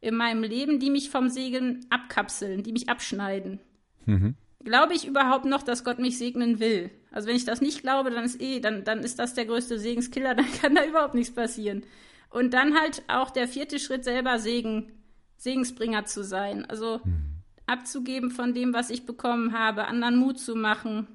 [0.00, 3.60] in meinem Leben, die mich vom Segen abkapseln, die mich abschneiden.
[4.06, 6.90] Mhm glaube ich überhaupt noch, dass Gott mich segnen will?
[7.10, 9.78] Also wenn ich das nicht glaube, dann ist eh, dann, dann ist das der größte
[9.78, 11.84] Segenskiller, dann kann da überhaupt nichts passieren.
[12.30, 14.92] Und dann halt auch der vierte Schritt selber Segen,
[15.36, 16.64] Segensbringer zu sein.
[16.66, 17.42] Also mhm.
[17.66, 21.08] abzugeben von dem, was ich bekommen habe, anderen Mut zu machen,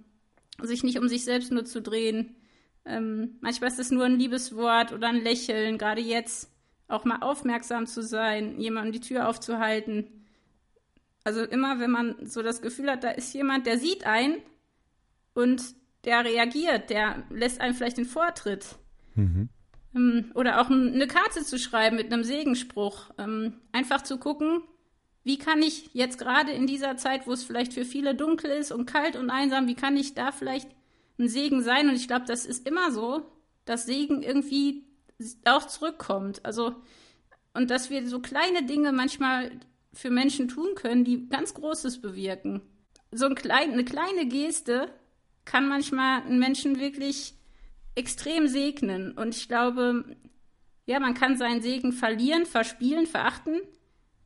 [0.61, 2.35] sich nicht um sich selbst nur zu drehen.
[2.85, 6.51] Ähm, manchmal ist es nur ein Liebeswort oder ein Lächeln, gerade jetzt
[6.87, 10.24] auch mal aufmerksam zu sein, jemandem die Tür aufzuhalten
[11.25, 14.37] also immer, wenn man so das Gefühl hat, da ist jemand, der sieht einen
[15.33, 15.61] und
[16.05, 18.77] der reagiert, der lässt einen vielleicht den Vortritt.
[19.15, 19.49] Mhm.
[19.95, 23.09] Ähm, oder auch eine Karte zu schreiben mit einem Segenspruch.
[23.17, 24.61] Ähm, einfach zu gucken,
[25.23, 28.71] wie kann ich jetzt gerade in dieser Zeit, wo es vielleicht für viele dunkel ist
[28.71, 30.69] und kalt und einsam, wie kann ich da vielleicht
[31.17, 31.89] ein Segen sein?
[31.89, 33.25] Und ich glaube, das ist immer so,
[33.65, 34.83] dass Segen irgendwie
[35.43, 36.45] auch zurückkommt.
[36.45, 36.75] Also,
[37.55, 39.49] und dass wir so kleine Dinge manchmal
[39.95, 42.61] für Menschen tun können, die ganz Großes bewirken.
[43.11, 44.89] So ein klein, eine kleine Geste
[45.45, 47.33] kann manchmal einen Menschen wirklich
[47.95, 49.11] extrem segnen.
[49.11, 50.03] Und ich glaube,
[50.85, 53.61] ja, man kann seinen Segen verlieren, verspielen, verachten,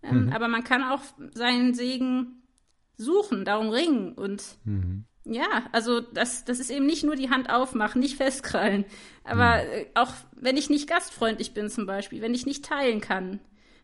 [0.02, 0.34] ähm, mhm.
[0.34, 1.04] aber man kann auch
[1.34, 2.42] seinen Segen
[2.98, 4.14] suchen, darum ringen.
[4.14, 5.06] Und mhm.
[5.24, 8.86] ja, also das, das ist eben nicht nur die Hand aufmachen, nicht festkrallen.
[9.24, 9.72] Aber mhm.
[9.72, 13.40] Äh, auch wenn ich nicht gastfreundlich bin zum Beispiel, wenn ich nicht teilen kann,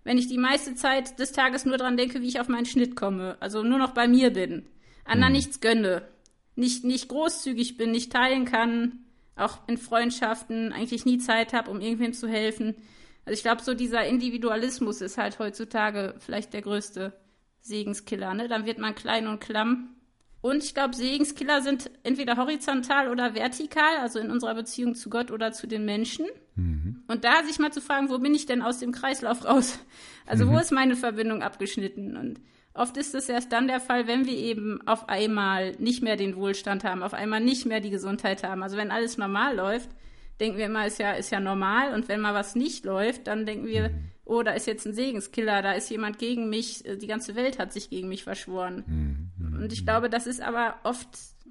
[0.06, 2.96] wenn ich die meiste Zeit des Tages nur dran denke, wie ich auf meinen Schnitt
[2.96, 4.66] komme, also nur noch bei mir bin,
[5.04, 5.38] anderen mhm.
[5.38, 6.04] nichts gönne,
[6.56, 9.00] nicht, nicht großzügig bin, nicht teilen kann,
[9.36, 12.76] auch in Freundschaften eigentlich nie Zeit habe, um irgendwem zu helfen.
[13.26, 17.12] Also ich glaube, so dieser Individualismus ist halt heutzutage vielleicht der größte
[17.60, 18.34] Segenskiller.
[18.34, 18.48] Ne?
[18.48, 19.96] Dann wird man klein und klamm
[20.46, 25.32] und ich glaube, Segenskiller sind entweder horizontal oder vertikal, also in unserer Beziehung zu Gott
[25.32, 26.28] oder zu den Menschen.
[26.56, 27.04] Mhm.
[27.08, 29.80] Und da sich mal zu fragen, wo bin ich denn aus dem Kreislauf raus?
[30.28, 30.54] Also mhm.
[30.54, 32.18] wo ist meine Verbindung abgeschnitten?
[32.18, 32.42] Und
[32.74, 36.36] oft ist es erst dann der Fall, wenn wir eben auf einmal nicht mehr den
[36.36, 38.64] Wohlstand haben, auf einmal nicht mehr die Gesundheit haben.
[38.64, 39.90] Also wenn alles normal läuft,
[40.40, 41.94] denken wir immer, ist ja, ist ja normal.
[41.94, 44.94] Und wenn mal was nicht läuft, dann denken wir, mhm oh, da ist jetzt ein
[44.94, 48.84] Segenskiller, da ist jemand gegen mich, äh, die ganze Welt hat sich gegen mich verschworen.
[49.38, 49.62] Mhm.
[49.62, 51.08] Und ich glaube, das ist aber oft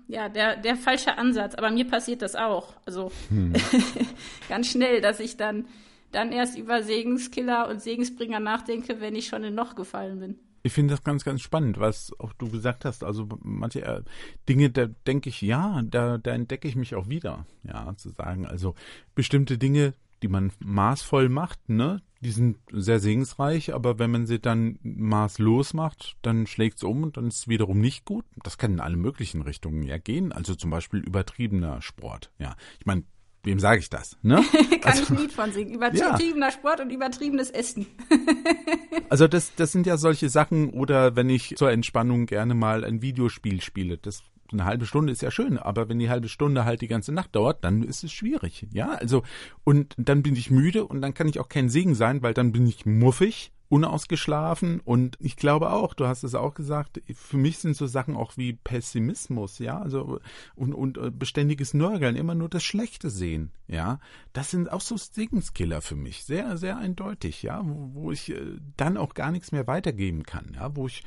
[0.07, 1.55] ja, der, der falsche Ansatz.
[1.55, 2.75] Aber mir passiert das auch.
[2.87, 3.55] Also mhm.
[4.49, 5.67] ganz schnell, dass ich dann,
[6.13, 10.39] dann erst über Segenskiller und Segensbringer nachdenke, wenn ich schon in Loch gefallen bin.
[10.67, 13.05] Ich finde das ganz, ganz spannend, was auch du gesagt hast.
[13.05, 14.03] Also manche äh,
[14.49, 17.45] Dinge, da denke ich, ja, da, da entdecke ich mich auch wieder.
[17.65, 18.75] Ja, zu sagen, also
[19.15, 24.41] bestimmte Dinge, die man maßvoll macht, ne, die sind sehr segensreich, aber wenn man sie
[24.41, 28.25] dann maßlos macht, dann schlägt es um und dann ist es wiederum nicht gut.
[28.43, 30.33] Das kann in alle möglichen Richtungen ja gehen.
[30.33, 32.33] Also zum Beispiel übertriebener Sport.
[32.39, 33.05] Ja, ich meine,
[33.45, 34.17] wem sage ich das?
[34.23, 34.43] Ne?
[34.81, 35.75] kann also, ich ein Lied von singen.
[35.75, 36.53] Übertriebener ja.
[36.53, 37.87] Sport und übertriebenes Essen.
[39.09, 40.71] also das, das sind ja solche Sachen.
[40.71, 43.99] Oder wenn ich zur Entspannung gerne mal ein Videospiel spiele.
[43.99, 47.13] Das eine halbe Stunde ist ja schön, aber wenn die halbe Stunde halt die ganze
[47.13, 48.67] Nacht dauert, dann ist es schwierig.
[48.73, 49.23] Ja, also,
[49.65, 52.53] und dann bin ich müde und dann kann ich auch kein Segen sein, weil dann
[52.53, 57.59] bin ich muffig unausgeschlafen und ich glaube auch, du hast es auch gesagt, für mich
[57.59, 60.21] sind so Sachen auch wie Pessimismus, ja, also
[60.55, 63.99] und, und äh, beständiges Nörgeln, immer nur das Schlechte sehen, ja,
[64.33, 68.59] das sind auch so Segenskiller für mich, sehr, sehr eindeutig, ja, wo, wo ich äh,
[68.77, 71.03] dann auch gar nichts mehr weitergeben kann, ja, wo ich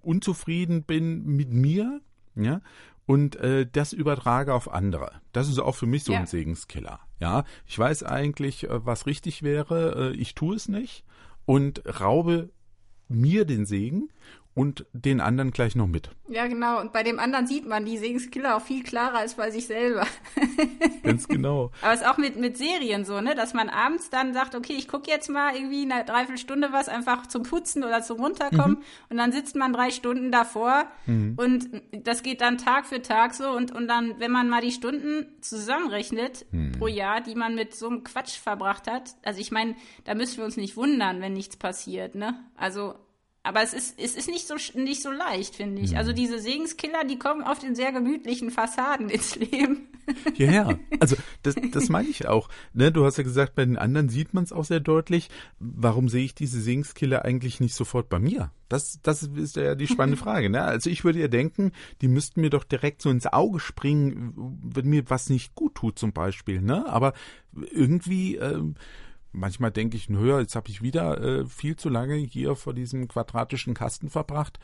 [0.00, 2.00] unzufrieden bin mit mir,
[2.36, 2.60] ja,
[3.06, 5.10] und äh, das übertrage auf andere.
[5.32, 6.20] Das ist auch für mich so ja.
[6.20, 7.00] ein Segenskiller.
[7.18, 11.04] Ja, ich weiß eigentlich, äh, was richtig wäre, ich tue es nicht
[11.46, 12.50] und raube
[13.08, 14.10] mir den Segen
[14.56, 16.08] und den anderen gleich noch mit.
[16.28, 16.80] Ja, genau.
[16.80, 20.06] Und bei dem anderen sieht man die Segenskiller auch viel klarer als bei sich selber.
[21.02, 21.70] Ganz genau.
[21.82, 24.72] Aber es ist auch mit, mit Serien so, ne, dass man abends dann sagt, okay,
[24.72, 28.84] ich gucke jetzt mal irgendwie eine Dreiviertelstunde was einfach zum Putzen oder zum Runterkommen mhm.
[29.10, 31.34] und dann sitzt man drei Stunden davor mhm.
[31.36, 34.72] und das geht dann Tag für Tag so und, und dann, wenn man mal die
[34.72, 36.72] Stunden zusammenrechnet mhm.
[36.72, 40.38] pro Jahr, die man mit so einem Quatsch verbracht hat, also ich meine, da müssen
[40.38, 42.42] wir uns nicht wundern, wenn nichts passiert, ne?
[42.56, 42.94] Also
[43.46, 45.96] aber es ist, es ist nicht so, nicht so leicht, finde ich.
[45.96, 49.88] Also diese Segenskiller, die kommen oft in sehr gemütlichen Fassaden ins Leben.
[50.36, 50.78] Ja, ja.
[51.00, 52.48] Also das, das meine ich auch.
[52.72, 55.30] Ne, du hast ja gesagt, bei den anderen sieht man es auch sehr deutlich.
[55.58, 58.52] Warum sehe ich diese Segenskiller eigentlich nicht sofort bei mir?
[58.68, 60.48] Das, das ist ja die spannende Frage.
[60.48, 60.62] Ne?
[60.62, 64.32] Also ich würde ja denken, die müssten mir doch direkt so ins Auge springen,
[64.62, 66.60] wenn mir was nicht gut tut zum Beispiel.
[66.60, 66.86] Ne?
[66.86, 67.12] Aber
[67.72, 68.36] irgendwie...
[68.36, 68.76] Ähm,
[69.32, 73.08] manchmal denke ich, naja, jetzt habe ich wieder äh, viel zu lange hier vor diesem
[73.08, 74.58] quadratischen Kasten verbracht.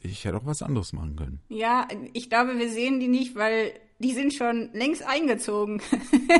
[0.00, 1.40] Ich hätte auch was anderes machen können.
[1.48, 5.80] Ja, ich glaube, wir sehen die nicht, weil die sind schon längst eingezogen.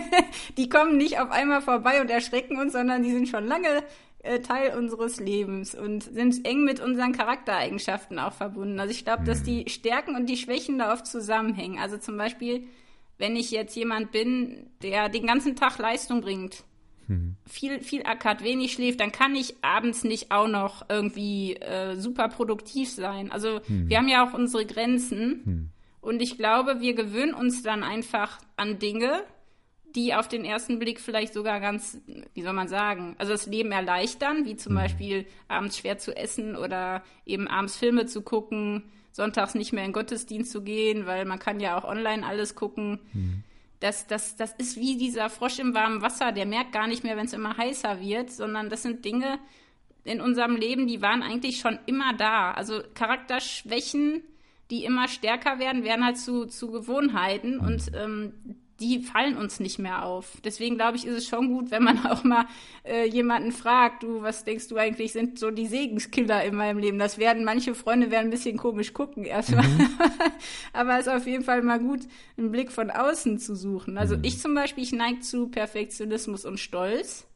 [0.57, 3.83] die kommen nicht auf einmal vorbei und erschrecken uns, sondern die sind schon lange
[4.25, 8.81] äh, Teil unseres Lebens und sind eng mit unseren Charaktereigenschaften auch verbunden.
[8.81, 9.27] Also ich glaube, hm.
[9.27, 11.79] dass die Stärken und die Schwächen da oft zusammenhängen.
[11.79, 12.67] Also zum Beispiel,
[13.19, 16.65] wenn ich jetzt jemand bin, der den ganzen Tag Leistung bringt,
[17.07, 17.37] mhm.
[17.47, 22.29] viel, viel ackert, wenig schläft, dann kann ich abends nicht auch noch irgendwie äh, super
[22.29, 23.31] produktiv sein.
[23.31, 23.88] Also mhm.
[23.88, 25.43] wir haben ja auch unsere Grenzen.
[25.45, 25.69] Mhm.
[26.01, 29.23] Und ich glaube, wir gewöhnen uns dann einfach an Dinge,
[29.95, 32.01] die auf den ersten Blick vielleicht sogar ganz,
[32.35, 34.77] wie soll man sagen, also das Leben erleichtern, wie zum mhm.
[34.77, 39.93] Beispiel abends schwer zu essen oder eben abends Filme zu gucken, sonntags nicht mehr in
[39.93, 43.01] Gottesdienst zu gehen, weil man kann ja auch online alles gucken.
[43.12, 43.45] Mhm
[43.81, 47.17] das, das, das ist wie dieser Frosch im warmen Wasser, der merkt gar nicht mehr,
[47.17, 49.39] wenn es immer heißer wird, sondern das sind Dinge
[50.05, 52.53] in unserem Leben, die waren eigentlich schon immer da.
[52.53, 54.23] Also Charakterschwächen,
[54.71, 58.35] die immer stärker werden, werden halt zu, zu Gewohnheiten und ähm,
[58.85, 60.38] die fallen uns nicht mehr auf.
[60.44, 62.47] Deswegen glaube ich, ist es schon gut, wenn man auch mal
[62.85, 66.99] äh, jemanden fragt, du, was denkst du eigentlich, sind so die Segenskiller in meinem Leben?
[66.99, 69.66] Das werden, manche Freunde werden ein bisschen komisch gucken erstmal.
[69.66, 69.88] Mhm.
[70.73, 72.01] Aber es ist auf jeden Fall mal gut,
[72.37, 73.97] einen Blick von außen zu suchen.
[73.97, 74.25] Also mhm.
[74.25, 77.27] ich zum Beispiel, ich neige zu Perfektionismus und Stolz.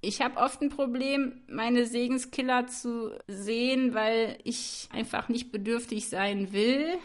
[0.00, 6.52] Ich habe oft ein Problem, meine Segenskiller zu sehen, weil ich einfach nicht bedürftig sein
[6.52, 6.98] will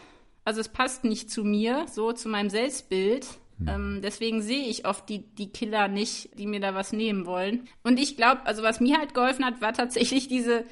[0.44, 3.26] also es passt nicht zu mir, so zu meinem Selbstbild.
[3.60, 3.68] Hm.
[3.68, 7.68] Ähm, deswegen sehe ich oft die, die Killer nicht, die mir da was nehmen wollen.
[7.82, 10.64] Und ich glaube, also was mir halt geholfen hat, war tatsächlich diese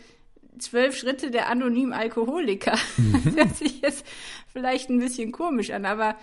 [0.59, 2.77] zwölf Schritte der anonymen Alkoholiker.
[2.97, 3.23] Mhm.
[3.25, 4.07] Das hört sich jetzt
[4.53, 6.17] vielleicht ein bisschen komisch an, aber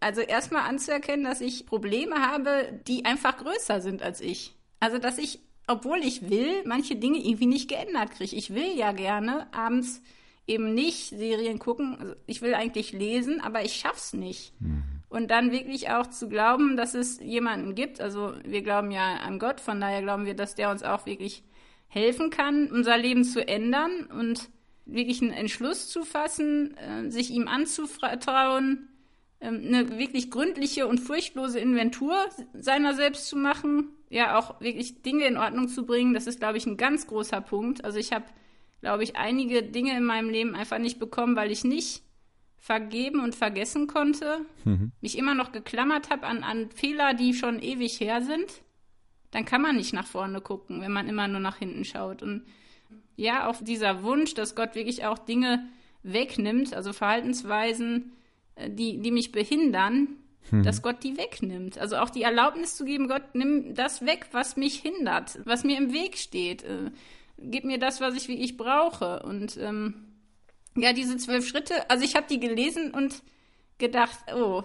[0.00, 4.54] also erstmal anzuerkennen, dass ich Probleme habe, die einfach größer sind als ich.
[4.80, 8.36] Also dass ich, obwohl ich will, manche Dinge irgendwie nicht geändert kriege.
[8.36, 10.02] Ich will ja gerne abends
[10.46, 11.96] eben nicht Serien gucken.
[11.98, 14.52] Also ich will eigentlich lesen, aber ich schaff's nicht.
[14.60, 14.97] Mhm.
[15.08, 18.00] Und dann wirklich auch zu glauben, dass es jemanden gibt.
[18.00, 21.42] Also wir glauben ja an Gott, von daher glauben wir, dass der uns auch wirklich
[21.88, 24.50] helfen kann, unser Leben zu ändern und
[24.84, 28.88] wirklich einen Entschluss zu fassen, äh, sich ihm anzuvertrauen,
[29.40, 32.14] äh, eine wirklich gründliche und furchtlose Inventur
[32.52, 36.12] seiner selbst zu machen, ja auch wirklich Dinge in Ordnung zu bringen.
[36.12, 37.84] Das ist, glaube ich, ein ganz großer Punkt.
[37.84, 38.26] Also ich habe
[38.80, 42.02] glaube ich, einige Dinge in meinem Leben einfach nicht bekommen, weil ich nicht
[42.58, 44.92] vergeben und vergessen konnte, mhm.
[45.00, 48.62] mich immer noch geklammert habe an, an Fehler, die schon ewig her sind,
[49.30, 52.22] dann kann man nicht nach vorne gucken, wenn man immer nur nach hinten schaut.
[52.22, 52.44] Und
[53.16, 55.68] ja, auch dieser Wunsch, dass Gott wirklich auch Dinge
[56.02, 58.12] wegnimmt, also Verhaltensweisen,
[58.54, 60.08] äh, die, die mich behindern,
[60.50, 60.62] mhm.
[60.62, 61.78] dass Gott die wegnimmt.
[61.78, 65.76] Also auch die Erlaubnis zu geben, Gott, nimm das weg, was mich hindert, was mir
[65.76, 66.62] im Weg steht.
[66.62, 66.90] Äh,
[67.38, 69.22] gib mir das, was ich wie ich brauche.
[69.22, 70.07] Und ähm,
[70.76, 73.22] ja, diese zwölf Schritte, also ich habe die gelesen und
[73.78, 74.62] gedacht, oh,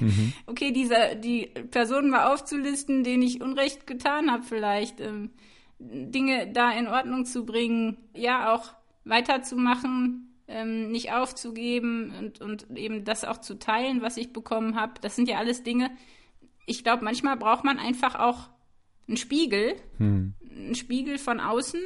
[0.00, 0.32] mhm, mhm.
[0.46, 5.30] okay, diese, die Personen mal aufzulisten, denen ich Unrecht getan habe, vielleicht ähm,
[5.78, 8.72] Dinge da in Ordnung zu bringen, ja, auch
[9.04, 14.94] weiterzumachen, ähm, nicht aufzugeben und, und eben das auch zu teilen, was ich bekommen habe.
[15.00, 15.90] Das sind ja alles Dinge.
[16.66, 18.50] Ich glaube, manchmal braucht man einfach auch
[19.06, 20.34] einen Spiegel, hm.
[20.50, 21.80] einen Spiegel von außen,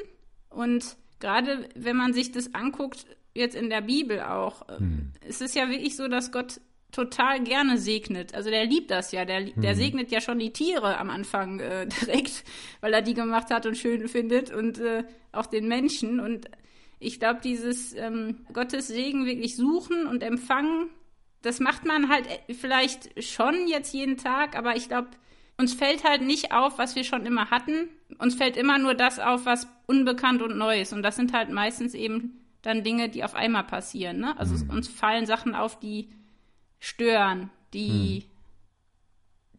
[0.51, 5.13] Und gerade wenn man sich das anguckt, jetzt in der Bibel auch, hm.
[5.27, 6.61] es ist ja wirklich so, dass Gott
[6.93, 8.35] total gerne segnet.
[8.35, 9.25] Also der liebt das ja.
[9.25, 9.77] Der, der hm.
[9.77, 12.45] segnet ja schon die Tiere am Anfang äh, direkt,
[12.81, 16.21] weil er die gemacht hat und schön findet und äh, auch den Menschen.
[16.21, 16.49] Und
[17.01, 20.89] ich glaube, dieses ähm, Gottes Segen wirklich suchen und empfangen,
[21.43, 25.09] das macht man halt äh, vielleicht schon jetzt jeden Tag, aber ich glaube,
[25.57, 27.89] uns fällt halt nicht auf, was wir schon immer hatten.
[28.19, 30.93] Uns fällt immer nur das auf, was unbekannt und neu ist.
[30.93, 34.19] Und das sind halt meistens eben dann Dinge, die auf einmal passieren.
[34.19, 34.39] Ne?
[34.39, 34.71] Also hm.
[34.71, 36.09] uns fallen Sachen auf, die
[36.81, 38.31] stören, die, hm.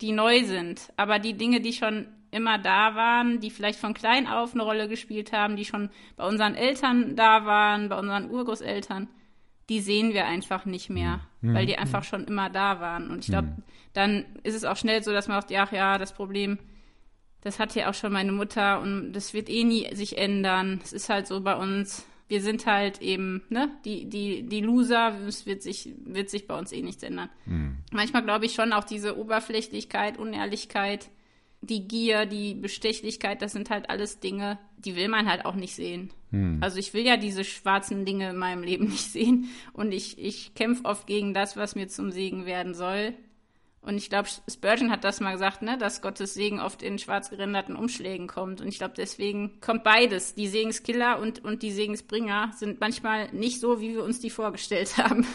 [0.01, 0.91] die neu sind.
[0.97, 4.89] Aber die Dinge, die schon immer da waren, die vielleicht von klein auf eine Rolle
[4.89, 9.07] gespielt haben, die schon bei unseren Eltern da waren, bei unseren Urgroßeltern,
[9.69, 11.53] die sehen wir einfach nicht mehr, mhm.
[11.53, 13.09] weil die einfach schon immer da waren.
[13.09, 13.63] Und ich glaube, mhm.
[13.93, 16.57] dann ist es auch schnell so, dass man sagt, ja, ja, das Problem,
[17.41, 20.81] das hat ja auch schon meine Mutter und das wird eh nie sich ändern.
[20.83, 22.05] Es ist halt so bei uns.
[22.27, 26.57] Wir sind halt eben, ne, die, die, die Loser, es wird sich, wird sich bei
[26.57, 27.29] uns eh nichts ändern.
[27.45, 27.77] Mhm.
[27.91, 31.09] Manchmal glaube ich schon auch diese Oberflächlichkeit, Unehrlichkeit,
[31.61, 35.75] die Gier, die Bestechlichkeit, das sind halt alles Dinge, die will man halt auch nicht
[35.75, 36.11] sehen.
[36.31, 36.59] Hm.
[36.61, 39.49] Also ich will ja diese schwarzen Dinge in meinem Leben nicht sehen.
[39.73, 43.13] Und ich, ich kämpfe oft gegen das, was mir zum Segen werden soll.
[43.85, 47.29] Und ich glaube, Spurgeon hat das mal gesagt, ne, dass Gottes Segen oft in schwarz
[47.29, 48.59] gerenderten Umschlägen kommt.
[48.59, 50.33] Und ich glaube, deswegen kommt beides.
[50.33, 54.97] Die Segenskiller und, und die Segensbringer sind manchmal nicht so, wie wir uns die vorgestellt
[54.97, 55.27] haben.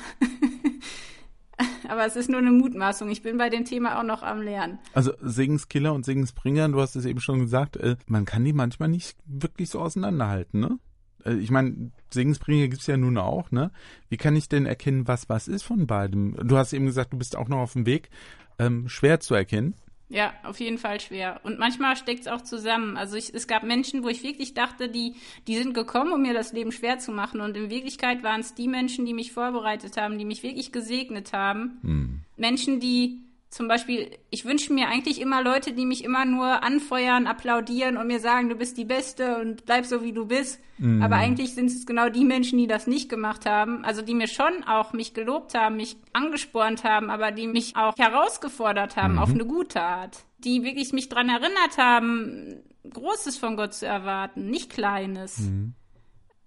[1.89, 3.09] Aber es ist nur eine Mutmaßung.
[3.11, 4.79] Ich bin bei dem Thema auch noch am Lernen.
[4.95, 8.89] Also Segenskiller und Segensbringer, du hast es eben schon gesagt, äh, man kann die manchmal
[8.89, 10.79] nicht wirklich so auseinanderhalten, ne?
[11.25, 13.71] Äh, ich meine, Segensbringer gibt es ja nun auch, ne?
[14.09, 16.37] Wie kann ich denn erkennen, was was ist von beidem?
[16.43, 18.11] Du hast eben gesagt, du bist auch noch auf dem Weg.
[18.59, 19.75] Ähm, schwer zu erkennen.
[20.11, 21.41] Ja, auf jeden Fall schwer.
[21.45, 22.97] Und manchmal steckt es auch zusammen.
[22.97, 25.15] Also ich, es gab Menschen, wo ich wirklich dachte, die,
[25.47, 27.41] die sind gekommen, um mir das Leben schwer zu machen.
[27.41, 31.33] Und in Wirklichkeit waren es die Menschen, die mich vorbereitet haben, die mich wirklich gesegnet
[31.33, 31.79] haben.
[31.83, 32.21] Hm.
[32.37, 37.27] Menschen, die zum Beispiel, ich wünsche mir eigentlich immer Leute, die mich immer nur anfeuern,
[37.27, 40.61] applaudieren und mir sagen, du bist die Beste und bleib so, wie du bist.
[40.79, 41.03] Mhm.
[41.03, 43.85] Aber eigentlich sind es genau die Menschen, die das nicht gemacht haben.
[43.85, 47.99] Also die mir schon auch mich gelobt haben, mich angespornt haben, aber die mich auch
[47.99, 49.19] herausgefordert haben mhm.
[49.19, 50.19] auf eine gute Art.
[50.39, 55.39] Die wirklich mich dran erinnert haben, Großes von Gott zu erwarten, nicht Kleines.
[55.41, 55.75] Mhm.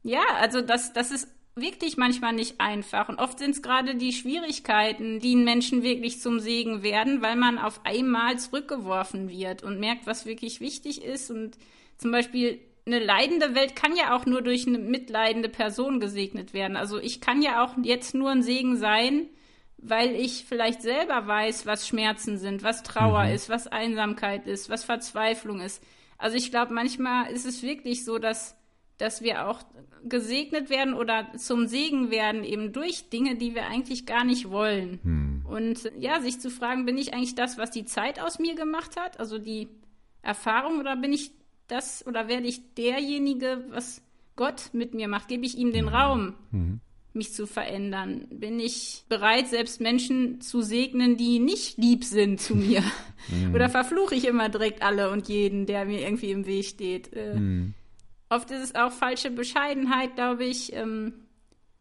[0.04, 3.10] Ja, also das, das ist wirklich manchmal nicht einfach.
[3.10, 7.36] Und oft sind es gerade die Schwierigkeiten, die einen Menschen wirklich zum Segen werden, weil
[7.36, 11.30] man auf einmal zurückgeworfen wird und merkt, was wirklich wichtig ist.
[11.30, 11.58] Und
[11.98, 16.76] zum Beispiel eine leidende Welt kann ja auch nur durch eine mitleidende Person gesegnet werden.
[16.76, 19.28] Also ich kann ja auch jetzt nur ein Segen sein,
[19.78, 23.32] weil ich vielleicht selber weiß, was Schmerzen sind, was Trauer mhm.
[23.32, 25.84] ist, was Einsamkeit ist, was Verzweiflung ist.
[26.18, 28.56] Also ich glaube, manchmal ist es wirklich so, dass
[28.98, 29.62] dass wir auch
[30.04, 35.00] gesegnet werden oder zum Segen werden, eben durch Dinge, die wir eigentlich gar nicht wollen.
[35.04, 35.46] Hm.
[35.46, 38.98] Und ja, sich zu fragen, bin ich eigentlich das, was die Zeit aus mir gemacht
[38.98, 39.70] hat, also die
[40.22, 41.32] Erfahrung, oder bin ich
[41.68, 44.02] das oder werde ich derjenige, was
[44.36, 45.28] Gott mit mir macht?
[45.28, 45.94] Gebe ich ihm den hm.
[45.94, 46.80] Raum, hm.
[47.14, 48.28] mich zu verändern?
[48.30, 52.84] Bin ich bereit, selbst Menschen zu segnen, die nicht lieb sind zu mir?
[53.30, 53.56] Hm.
[53.56, 57.14] oder verfluche ich immer direkt alle und jeden, der mir irgendwie im Weg steht?
[57.14, 57.74] Äh, hm.
[58.34, 60.74] Oft ist es auch falsche Bescheidenheit, glaube ich.
[60.74, 61.14] Ähm,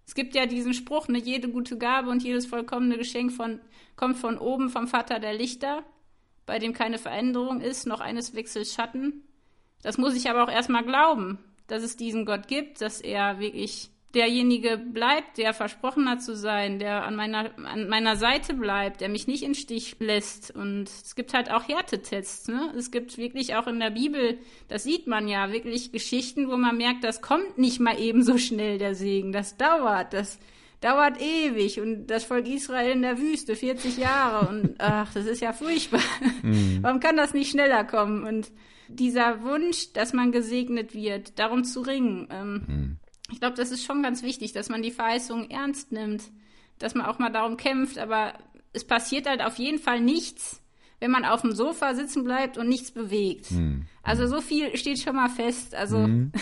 [0.06, 3.58] es gibt ja diesen Spruch, ne, jede gute Gabe und jedes vollkommene Geschenk von,
[3.96, 5.82] kommt von oben vom Vater der Lichter,
[6.44, 9.22] bei dem keine Veränderung ist, noch eines Wechsels Schatten.
[9.82, 11.38] Das muss ich aber auch erstmal glauben,
[11.68, 16.78] dass es diesen Gott gibt, dass er wirklich derjenige bleibt, der versprochen hat zu sein,
[16.78, 20.50] der an meiner, an meiner Seite bleibt, der mich nicht in Stich lässt.
[20.54, 22.48] Und es gibt halt auch Härtetests.
[22.48, 22.72] Ne?
[22.76, 26.76] Es gibt wirklich auch in der Bibel, das sieht man ja, wirklich Geschichten, wo man
[26.76, 29.32] merkt, das kommt nicht mal eben so schnell, der Segen.
[29.32, 30.38] Das dauert, das
[30.80, 31.80] dauert ewig.
[31.80, 34.48] Und das Volk Israel in der Wüste, 40 Jahre.
[34.48, 36.02] Und ach, das ist ja furchtbar.
[36.42, 36.78] Mhm.
[36.82, 38.24] Warum kann das nicht schneller kommen?
[38.24, 38.52] Und
[38.88, 42.96] dieser Wunsch, dass man gesegnet wird, darum zu ringen, ähm, mhm
[43.32, 46.30] ich glaube, das ist schon ganz wichtig, dass man die Verheißungen ernst nimmt,
[46.78, 48.34] dass man auch mal darum kämpft, aber
[48.72, 50.62] es passiert halt auf jeden Fall nichts,
[51.00, 53.50] wenn man auf dem Sofa sitzen bleibt und nichts bewegt.
[53.50, 53.86] Mhm.
[54.02, 55.74] Also so viel steht schon mal fest.
[55.74, 56.32] Also mhm.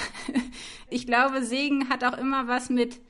[0.90, 3.00] ich glaube, Segen hat auch immer was mit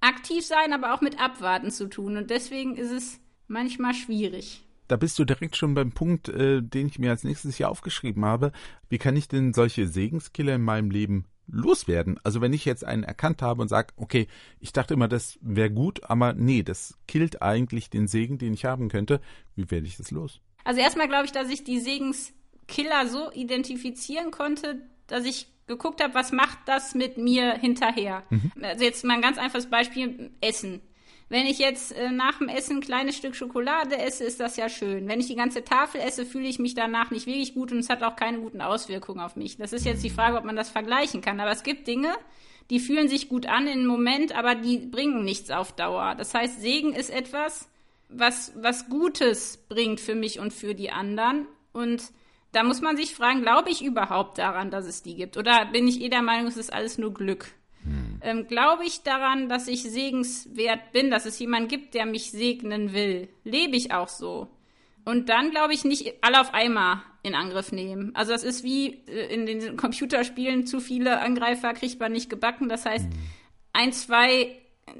[0.00, 2.16] aktiv sein, aber auch mit abwarten zu tun.
[2.16, 4.64] Und deswegen ist es manchmal schwierig.
[4.86, 8.24] Da bist du direkt schon beim Punkt, äh, den ich mir als nächstes hier aufgeschrieben
[8.24, 8.52] habe.
[8.88, 12.20] Wie kann ich denn solche Segenskiller in meinem Leben loswerden.
[12.22, 14.28] Also wenn ich jetzt einen erkannt habe und sage, okay,
[14.60, 18.64] ich dachte immer, das wäre gut, aber nee, das killt eigentlich den Segen, den ich
[18.64, 19.20] haben könnte,
[19.56, 20.40] wie werde ich das los?
[20.64, 26.14] Also erstmal glaube ich, dass ich die Segenskiller so identifizieren konnte, dass ich geguckt habe,
[26.14, 28.24] was macht das mit mir hinterher.
[28.30, 28.52] Mhm.
[28.62, 30.80] Also jetzt mal ein ganz einfaches Beispiel, Essen.
[31.30, 34.68] Wenn ich jetzt äh, nach dem Essen ein kleines Stück Schokolade esse, ist das ja
[34.68, 35.08] schön.
[35.08, 37.90] Wenn ich die ganze Tafel esse, fühle ich mich danach nicht wirklich gut und es
[37.90, 39.58] hat auch keine guten Auswirkungen auf mich.
[39.58, 41.40] Das ist jetzt die Frage, ob man das vergleichen kann.
[41.40, 42.14] Aber es gibt Dinge,
[42.70, 46.14] die fühlen sich gut an im Moment, aber die bringen nichts auf Dauer.
[46.14, 47.68] Das heißt, Segen ist etwas,
[48.08, 51.46] was, was Gutes bringt für mich und für die anderen.
[51.72, 52.04] Und
[52.52, 55.36] da muss man sich fragen, glaube ich überhaupt daran, dass es die gibt?
[55.36, 57.52] Oder bin ich eh der Meinung, es ist alles nur Glück?
[57.84, 58.20] Hm.
[58.22, 62.92] Ähm, glaube ich daran, dass ich segenswert bin, dass es jemanden gibt, der mich segnen
[62.92, 63.28] will?
[63.44, 64.48] Lebe ich auch so?
[65.04, 68.14] Und dann glaube ich nicht alle auf einmal in Angriff nehmen.
[68.14, 72.68] Also das ist wie äh, in den Computerspielen, zu viele Angreifer kriegt man nicht gebacken.
[72.68, 73.12] Das heißt, hm.
[73.72, 74.58] ein, zwei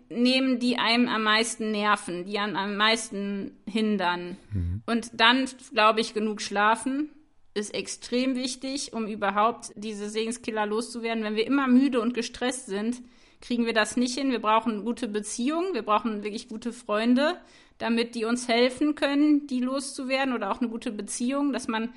[0.09, 4.37] nehmen, die einem am meisten nerven, die einen am meisten hindern.
[4.53, 4.83] Mhm.
[4.87, 7.11] Und dann, glaube ich, genug schlafen
[7.55, 11.25] ist extrem wichtig, um überhaupt diese Segenskiller loszuwerden.
[11.25, 13.03] Wenn wir immer müde und gestresst sind,
[13.41, 14.31] kriegen wir das nicht hin.
[14.31, 17.37] Wir brauchen gute Beziehungen, wir brauchen wirklich gute Freunde,
[17.79, 21.93] damit die uns helfen können, die loszuwerden oder auch eine gute Beziehung, dass man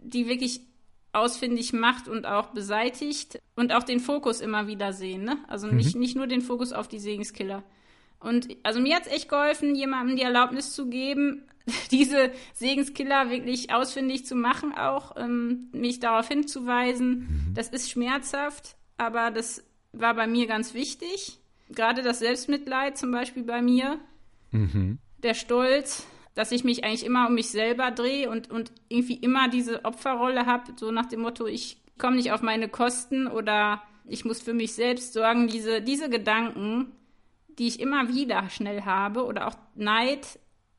[0.00, 0.60] die wirklich
[1.12, 5.24] ausfindig macht und auch beseitigt und auch den Fokus immer wieder sehen.
[5.24, 5.38] Ne?
[5.48, 5.76] Also mhm.
[5.76, 7.62] nicht, nicht nur den Fokus auf die Segenskiller.
[8.20, 11.44] Und also mir hat es echt geholfen, jemandem die Erlaubnis zu geben,
[11.90, 17.08] diese Segenskiller wirklich ausfindig zu machen, auch ähm, mich darauf hinzuweisen.
[17.48, 17.54] Mhm.
[17.54, 21.38] Das ist schmerzhaft, aber das war bei mir ganz wichtig.
[21.70, 23.98] Gerade das Selbstmitleid zum Beispiel bei mir,
[24.50, 24.98] mhm.
[25.22, 29.48] der Stolz, dass ich mich eigentlich immer um mich selber drehe und, und irgendwie immer
[29.48, 34.24] diese Opferrolle habe, so nach dem Motto, ich komme nicht auf meine Kosten oder ich
[34.24, 35.46] muss für mich selbst sorgen.
[35.48, 36.92] Diese, diese Gedanken,
[37.58, 40.38] die ich immer wieder schnell habe oder auch Neid,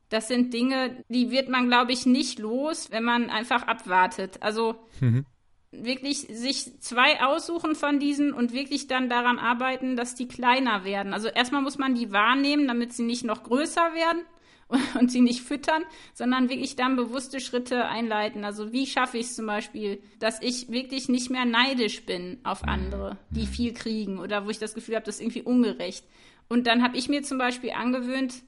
[0.10, 4.42] das sind Dinge, die wird man, glaube ich, nicht los, wenn man einfach abwartet.
[4.42, 5.26] Also mhm.
[5.72, 11.14] wirklich sich zwei aussuchen von diesen und wirklich dann daran arbeiten, dass die kleiner werden.
[11.14, 14.22] Also erstmal muss man die wahrnehmen, damit sie nicht noch größer werden
[15.00, 18.46] und sie nicht füttern, sondern wirklich dann bewusste Schritte einleiten.
[18.46, 22.64] Also wie schaffe ich es zum Beispiel, dass ich wirklich nicht mehr neidisch bin auf
[22.64, 26.06] andere, die viel kriegen oder wo ich das Gefühl habe, das ist irgendwie ungerecht.
[26.48, 28.44] Und dann habe ich mir zum Beispiel angewöhnt,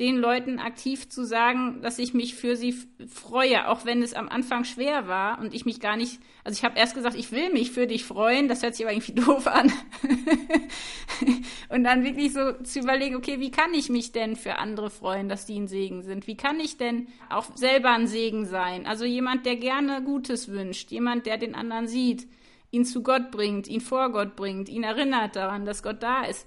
[0.00, 2.74] den Leuten aktiv zu sagen, dass ich mich für sie
[3.06, 6.64] freue, auch wenn es am Anfang schwer war und ich mich gar nicht, also ich
[6.64, 9.46] habe erst gesagt, ich will mich für dich freuen, das hört sich aber irgendwie doof
[9.46, 9.70] an.
[11.68, 15.28] und dann wirklich so zu überlegen, okay, wie kann ich mich denn für andere freuen,
[15.28, 16.26] dass die ein Segen sind?
[16.26, 18.86] Wie kann ich denn auch selber ein Segen sein?
[18.86, 22.26] Also jemand, der gerne Gutes wünscht, jemand, der den anderen sieht,
[22.70, 26.46] ihn zu Gott bringt, ihn vor Gott bringt, ihn erinnert daran, dass Gott da ist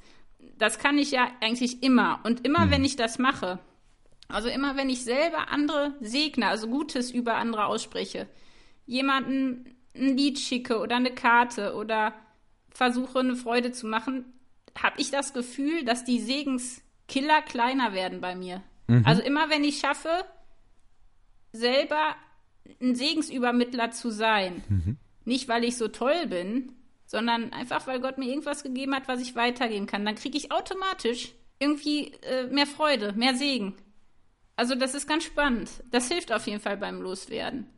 [0.58, 2.20] das kann ich ja eigentlich immer.
[2.24, 2.72] Und immer, mhm.
[2.72, 3.60] wenn ich das mache,
[4.28, 8.28] also immer, wenn ich selber andere segne, also Gutes über andere ausspreche,
[8.86, 12.14] jemanden ein Lied schicke oder eine Karte oder
[12.70, 14.26] versuche, eine Freude zu machen,
[14.78, 18.62] habe ich das Gefühl, dass die Segenskiller kleiner werden bei mir.
[18.88, 19.04] Mhm.
[19.06, 20.10] Also immer, wenn ich schaffe,
[21.54, 22.16] selber
[22.82, 24.98] ein Segensübermittler zu sein, mhm.
[25.24, 26.74] nicht weil ich so toll bin,
[27.16, 30.04] sondern einfach, weil Gott mir irgendwas gegeben hat, was ich weitergeben kann.
[30.04, 33.74] Dann kriege ich automatisch irgendwie äh, mehr Freude, mehr Segen.
[34.58, 35.72] Also das ist ganz spannend.
[35.92, 37.70] Das hilft auf jeden Fall beim Loswerden.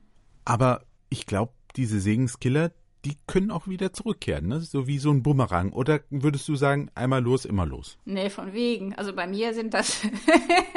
[0.44, 2.72] Aber ich glaube, diese Segenskiller,
[3.06, 4.60] die können auch wieder zurückkehren, ne?
[4.60, 5.72] So wie so ein Bumerang.
[5.72, 7.98] Oder würdest du sagen, einmal los, immer los?
[8.06, 8.96] Nee, von wegen.
[8.96, 10.02] Also bei mir sind das.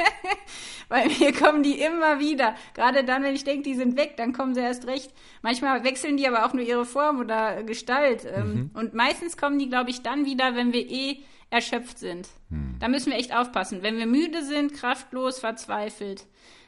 [0.89, 2.55] bei mir kommen die immer wieder.
[2.73, 5.11] Gerade dann, wenn ich denke, die sind weg, dann kommen sie erst recht.
[5.41, 8.25] Manchmal wechseln die aber auch nur ihre Form oder Gestalt.
[8.25, 8.71] Ähm, mhm.
[8.73, 11.17] Und meistens kommen die, glaube ich, dann wieder, wenn wir eh
[11.49, 12.29] erschöpft sind.
[12.49, 12.77] Mhm.
[12.79, 13.83] Da müssen wir echt aufpassen.
[13.83, 16.25] Wenn wir müde sind, kraftlos, verzweifelt.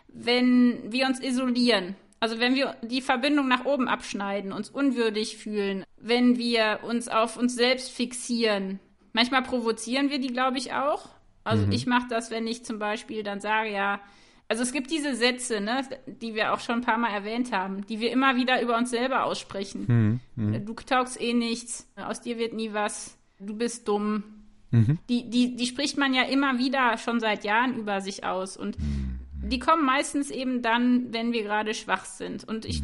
[0.08, 5.84] Wenn wir uns isolieren, also wenn wir die Verbindung nach oben abschneiden, uns unwürdig fühlen,
[5.98, 8.80] wenn wir uns auf uns selbst fixieren,
[9.12, 11.10] manchmal provozieren wir die, glaube ich, auch.
[11.44, 11.74] Also mhm.
[11.74, 14.00] ich mache das, wenn ich zum Beispiel dann sage, ja,
[14.48, 17.86] also es gibt diese Sätze, ne, die wir auch schon ein paar Mal erwähnt haben,
[17.88, 20.22] die wir immer wieder über uns selber aussprechen.
[20.38, 20.46] Mhm.
[20.46, 20.66] mhm.
[20.66, 24.24] Du taugst eh nichts, aus dir wird nie was, du bist dumm.
[24.72, 24.98] Mhm.
[25.10, 28.56] Die, die, die spricht man ja immer wieder schon seit Jahren über sich aus.
[28.56, 29.13] Und mhm
[29.50, 32.44] die kommen meistens eben dann, wenn wir gerade schwach sind.
[32.48, 32.84] Und ich,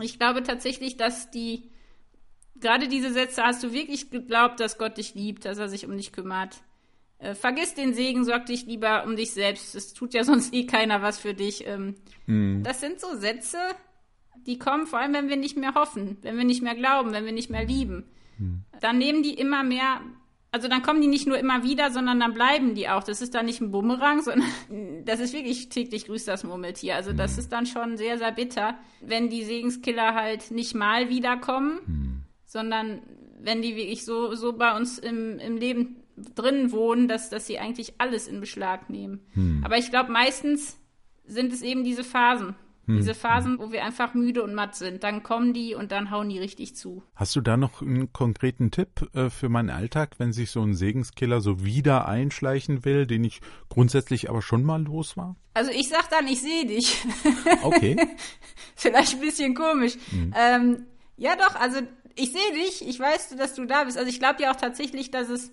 [0.00, 1.70] ich glaube tatsächlich, dass die,
[2.60, 5.96] gerade diese Sätze, hast du wirklich geglaubt, dass Gott dich liebt, dass er sich um
[5.96, 6.62] dich kümmert.
[7.18, 9.74] Äh, vergiss den Segen, sorg dich lieber um dich selbst.
[9.74, 11.66] Es tut ja sonst eh keiner was für dich.
[11.66, 11.96] Ähm,
[12.26, 12.62] mhm.
[12.62, 13.58] Das sind so Sätze,
[14.46, 17.24] die kommen, vor allem wenn wir nicht mehr hoffen, wenn wir nicht mehr glauben, wenn
[17.24, 18.04] wir nicht mehr lieben.
[18.38, 18.64] Mhm.
[18.80, 20.00] Dann nehmen die immer mehr
[20.56, 23.04] also dann kommen die nicht nur immer wieder, sondern dann bleiben die auch.
[23.04, 24.48] Das ist dann nicht ein Bumerang, sondern
[25.04, 26.96] das ist wirklich täglich grüßt das Murmeltier.
[26.96, 27.38] Also das mhm.
[27.40, 32.22] ist dann schon sehr, sehr bitter, wenn die Segenskiller halt nicht mal wiederkommen, mhm.
[32.46, 33.02] sondern
[33.38, 35.96] wenn die wirklich so, so bei uns im, im Leben
[36.34, 39.20] drin wohnen, dass, dass sie eigentlich alles in Beschlag nehmen.
[39.34, 39.60] Hm.
[39.62, 40.78] Aber ich glaube, meistens
[41.26, 42.54] sind es eben diese Phasen.
[42.86, 42.96] Hm.
[42.96, 45.02] Diese Phasen, wo wir einfach müde und matt sind.
[45.02, 47.02] Dann kommen die und dann hauen die richtig zu.
[47.14, 50.74] Hast du da noch einen konkreten Tipp äh, für meinen Alltag, wenn sich so ein
[50.74, 55.36] Segenskiller so wieder einschleichen will, den ich grundsätzlich aber schon mal los war?
[55.54, 57.04] Also ich sag dann, ich sehe dich.
[57.62, 57.96] Okay.
[58.76, 59.96] Vielleicht ein bisschen komisch.
[60.12, 60.34] Mhm.
[60.36, 61.80] Ähm, ja doch, also
[62.14, 63.98] ich sehe dich, ich weiß, dass du da bist.
[63.98, 65.52] Also ich glaube ja auch tatsächlich, dass es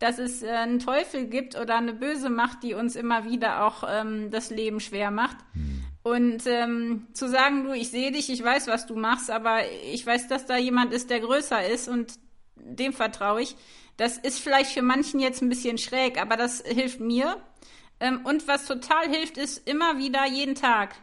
[0.00, 3.84] dass es äh, einen Teufel gibt oder eine böse Macht, die uns immer wieder auch
[3.88, 5.36] ähm, das Leben schwer macht.
[5.54, 5.79] Mhm.
[6.02, 9.60] Und ähm, zu sagen, du, ich sehe dich, ich weiß, was du machst, aber
[9.92, 12.14] ich weiß, dass da jemand ist, der größer ist und
[12.56, 13.56] dem vertraue ich.
[13.96, 17.36] Das ist vielleicht für manchen jetzt ein bisschen schräg, aber das hilft mir.
[18.00, 20.94] Ähm, und was total hilft, ist immer wieder jeden Tag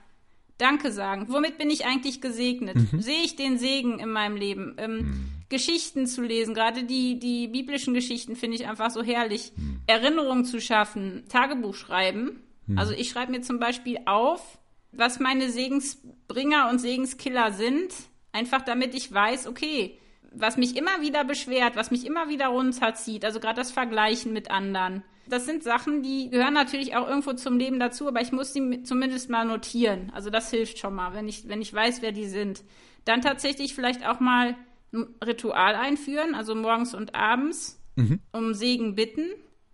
[0.58, 1.28] Danke sagen.
[1.30, 2.76] Womit bin ich eigentlich gesegnet?
[2.92, 3.00] Mhm.
[3.00, 4.76] Sehe ich den Segen in meinem Leben?
[4.78, 5.26] Ähm, mhm.
[5.50, 9.54] Geschichten zu lesen, gerade die, die biblischen Geschichten finde ich einfach so herrlich.
[9.56, 9.82] Mhm.
[9.86, 12.42] Erinnerungen zu schaffen, Tagebuch schreiben.
[12.66, 12.78] Mhm.
[12.78, 14.58] Also ich schreibe mir zum Beispiel auf,
[14.98, 17.94] was meine Segensbringer und Segenskiller sind,
[18.32, 20.00] einfach damit ich weiß, okay,
[20.32, 24.52] was mich immer wieder beschwert, was mich immer wieder runterzieht, also gerade das Vergleichen mit
[24.52, 25.04] anderen.
[25.30, 28.84] Das sind Sachen, die gehören natürlich auch irgendwo zum Leben dazu, aber ich muss sie
[28.84, 30.12] zumindest mal notieren.
[30.14, 32.64] Also das hilft schon mal, wenn ich, wenn ich weiß, wer die sind.
[33.04, 34.56] Dann tatsächlich vielleicht auch mal
[34.94, 38.22] ein Ritual einführen, also morgens und abends, mhm.
[38.32, 39.26] um Segen bitten.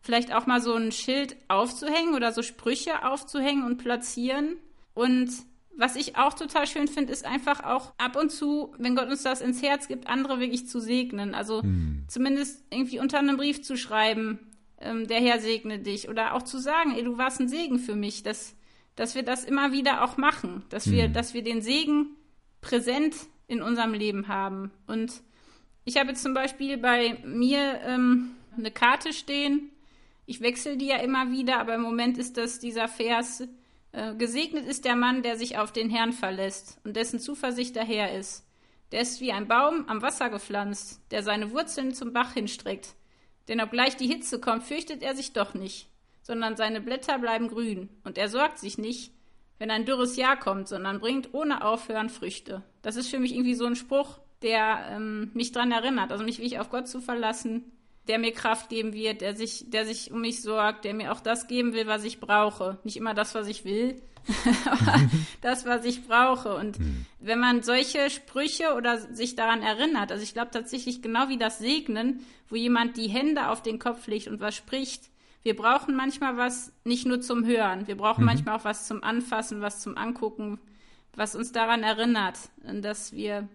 [0.02, 4.58] Vielleicht auch mal so ein Schild aufzuhängen oder so Sprüche aufzuhängen und platzieren.
[4.94, 5.30] Und
[5.76, 9.24] was ich auch total schön finde, ist einfach auch ab und zu, wenn Gott uns
[9.24, 11.34] das ins Herz gibt, andere wirklich zu segnen.
[11.34, 12.06] Also hm.
[12.08, 14.40] zumindest irgendwie unter einem Brief zu schreiben,
[14.80, 16.10] ähm, der Herr segne dich.
[16.10, 18.56] Oder auch zu sagen, ey, du warst ein Segen für mich, dass,
[18.96, 20.64] dass wir das immer wieder auch machen.
[20.70, 20.94] Dass hm.
[20.94, 22.16] wir, dass wir den Segen
[22.62, 23.16] präsent
[23.48, 24.72] in unserem Leben haben.
[24.88, 25.22] Und
[25.86, 29.72] ich habe zum Beispiel bei mir ähm, eine Karte stehen.
[30.26, 33.44] Ich wechsle die ja immer wieder, aber im Moment ist das dieser Vers,
[34.18, 38.46] gesegnet ist der Mann, der sich auf den Herrn verlässt und dessen Zuversicht daher ist.
[38.92, 42.96] Der ist wie ein Baum am Wasser gepflanzt, der seine Wurzeln zum Bach hinstreckt.
[43.48, 45.90] Denn obgleich die Hitze kommt, fürchtet er sich doch nicht,
[46.22, 49.12] sondern seine Blätter bleiben grün, und er sorgt sich nicht,
[49.60, 52.64] wenn ein dürres Jahr kommt, sondern bringt ohne Aufhören Früchte.
[52.82, 56.38] Das ist für mich irgendwie so ein Spruch, der ähm, mich daran erinnert, also mich
[56.38, 57.72] wirklich auf Gott zu verlassen,
[58.08, 61.22] der mir Kraft geben wird, der sich, der sich um mich sorgt, der mir auch
[61.22, 62.78] das geben will, was ich brauche.
[62.84, 64.02] Nicht immer das, was ich will,
[64.66, 65.02] aber
[65.42, 66.56] das, was ich brauche.
[66.56, 67.06] Und mhm.
[67.20, 71.60] wenn man solche Sprüche oder sich daran erinnert, also ich glaube tatsächlich genau wie das
[71.60, 75.10] Segnen, wo jemand die Hände auf den Kopf legt und was spricht,
[75.44, 78.28] wir brauchen manchmal was nicht nur zum Hören, wir brauchen mhm.
[78.28, 80.60] manchmal auch was zum Anfassen, was zum Angucken,
[81.16, 82.38] was uns daran erinnert,
[82.82, 83.48] dass wir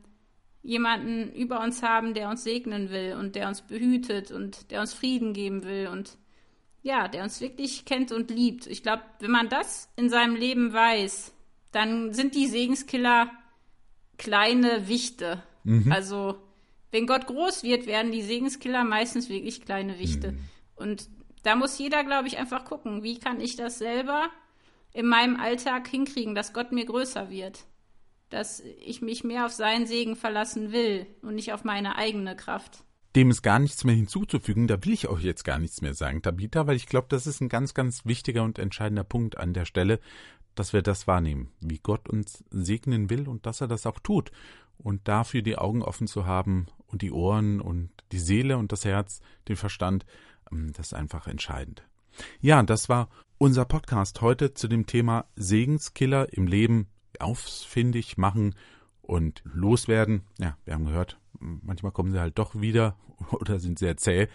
[0.62, 4.92] jemanden über uns haben, der uns segnen will und der uns behütet und der uns
[4.92, 6.18] Frieden geben will und
[6.82, 8.66] ja, der uns wirklich kennt und liebt.
[8.66, 11.32] Ich glaube, wenn man das in seinem Leben weiß,
[11.72, 13.30] dann sind die Segenskiller
[14.16, 15.42] kleine Wichte.
[15.64, 15.92] Mhm.
[15.92, 16.36] Also,
[16.90, 20.32] wenn Gott groß wird, werden die Segenskiller meistens wirklich kleine Wichte.
[20.32, 20.38] Mhm.
[20.76, 21.09] Und
[21.42, 24.28] da muss jeder, glaube ich, einfach gucken, wie kann ich das selber
[24.92, 27.64] in meinem Alltag hinkriegen, dass Gott mir größer wird
[28.31, 32.85] dass ich mich mehr auf seinen Segen verlassen will und nicht auf meine eigene Kraft.
[33.16, 36.22] Dem ist gar nichts mehr hinzuzufügen, da will ich auch jetzt gar nichts mehr sagen,
[36.22, 39.64] Tabitha, weil ich glaube, das ist ein ganz, ganz wichtiger und entscheidender Punkt an der
[39.64, 39.99] Stelle,
[40.55, 44.31] dass wir das wahrnehmen, wie Gott uns segnen will und dass er das auch tut.
[44.76, 48.85] Und dafür die Augen offen zu haben und die Ohren und die Seele und das
[48.85, 50.05] Herz, den Verstand,
[50.53, 51.83] ähm, das ist einfach entscheidend.
[52.41, 53.09] Ja, das war
[53.39, 56.89] unser Podcast heute zu dem Thema Segenskiller im Leben
[57.20, 58.54] ausfindig machen
[59.02, 60.22] und loswerden.
[60.38, 62.96] Ja, wir haben gehört, manchmal kommen sie halt doch wieder
[63.30, 64.28] oder sind sehr zäh.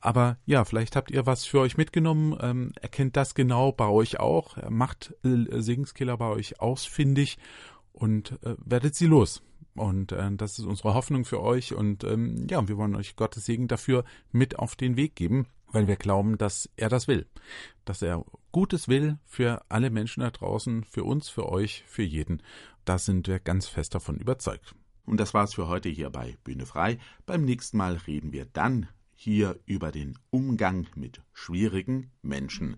[0.00, 4.20] Aber ja, vielleicht habt ihr was für euch mitgenommen, ähm, erkennt das genau bei euch
[4.20, 7.38] auch, macht äh, Segenskiller bei euch ausfindig
[7.92, 9.42] und äh, werdet sie los.
[9.74, 11.74] Und äh, das ist unsere Hoffnung für euch.
[11.74, 15.88] Und ähm, ja, wir wollen euch Gottes Segen dafür mit auf den Weg geben, weil
[15.88, 17.26] wir glauben, dass er das will.
[17.84, 18.24] Dass er
[18.54, 22.40] Gutes will für alle Menschen da draußen, für uns, für euch, für jeden.
[22.84, 24.76] Da sind wir ganz fest davon überzeugt.
[25.04, 27.00] Und das war's für heute hier bei Bühne frei.
[27.26, 32.76] Beim nächsten Mal reden wir dann hier über den Umgang mit schwierigen Menschen.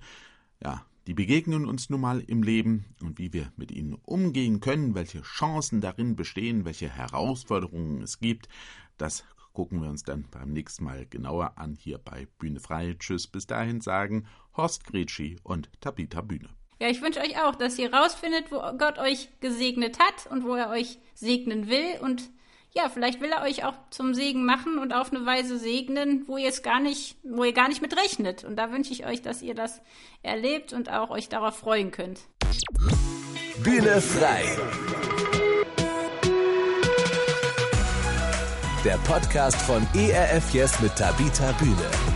[0.64, 4.94] Ja, die begegnen uns nun mal im Leben und wie wir mit ihnen umgehen können,
[4.94, 8.48] welche Chancen darin bestehen, welche Herausforderungen es gibt,
[8.96, 12.94] das gucken wir uns dann beim nächsten Mal genauer an hier bei Bühne frei.
[12.98, 14.26] Tschüss, bis dahin sagen
[14.56, 16.48] Horst Gretschi und Tabitha Bühne.
[16.78, 20.54] Ja, ich wünsche euch auch, dass ihr rausfindet, wo Gott euch gesegnet hat und wo
[20.54, 22.30] er euch segnen will und
[22.74, 26.36] ja, vielleicht will er euch auch zum Segen machen und auf eine Weise segnen, wo
[26.36, 28.44] ihr es gar nicht, wo ihr gar nicht mit rechnet.
[28.44, 29.80] Und da wünsche ich euch, dass ihr das
[30.22, 32.20] erlebt und auch euch darauf freuen könnt.
[33.62, 34.44] Bühne frei.
[38.84, 42.15] Der Podcast von ERF Yes mit Tabita Bühne.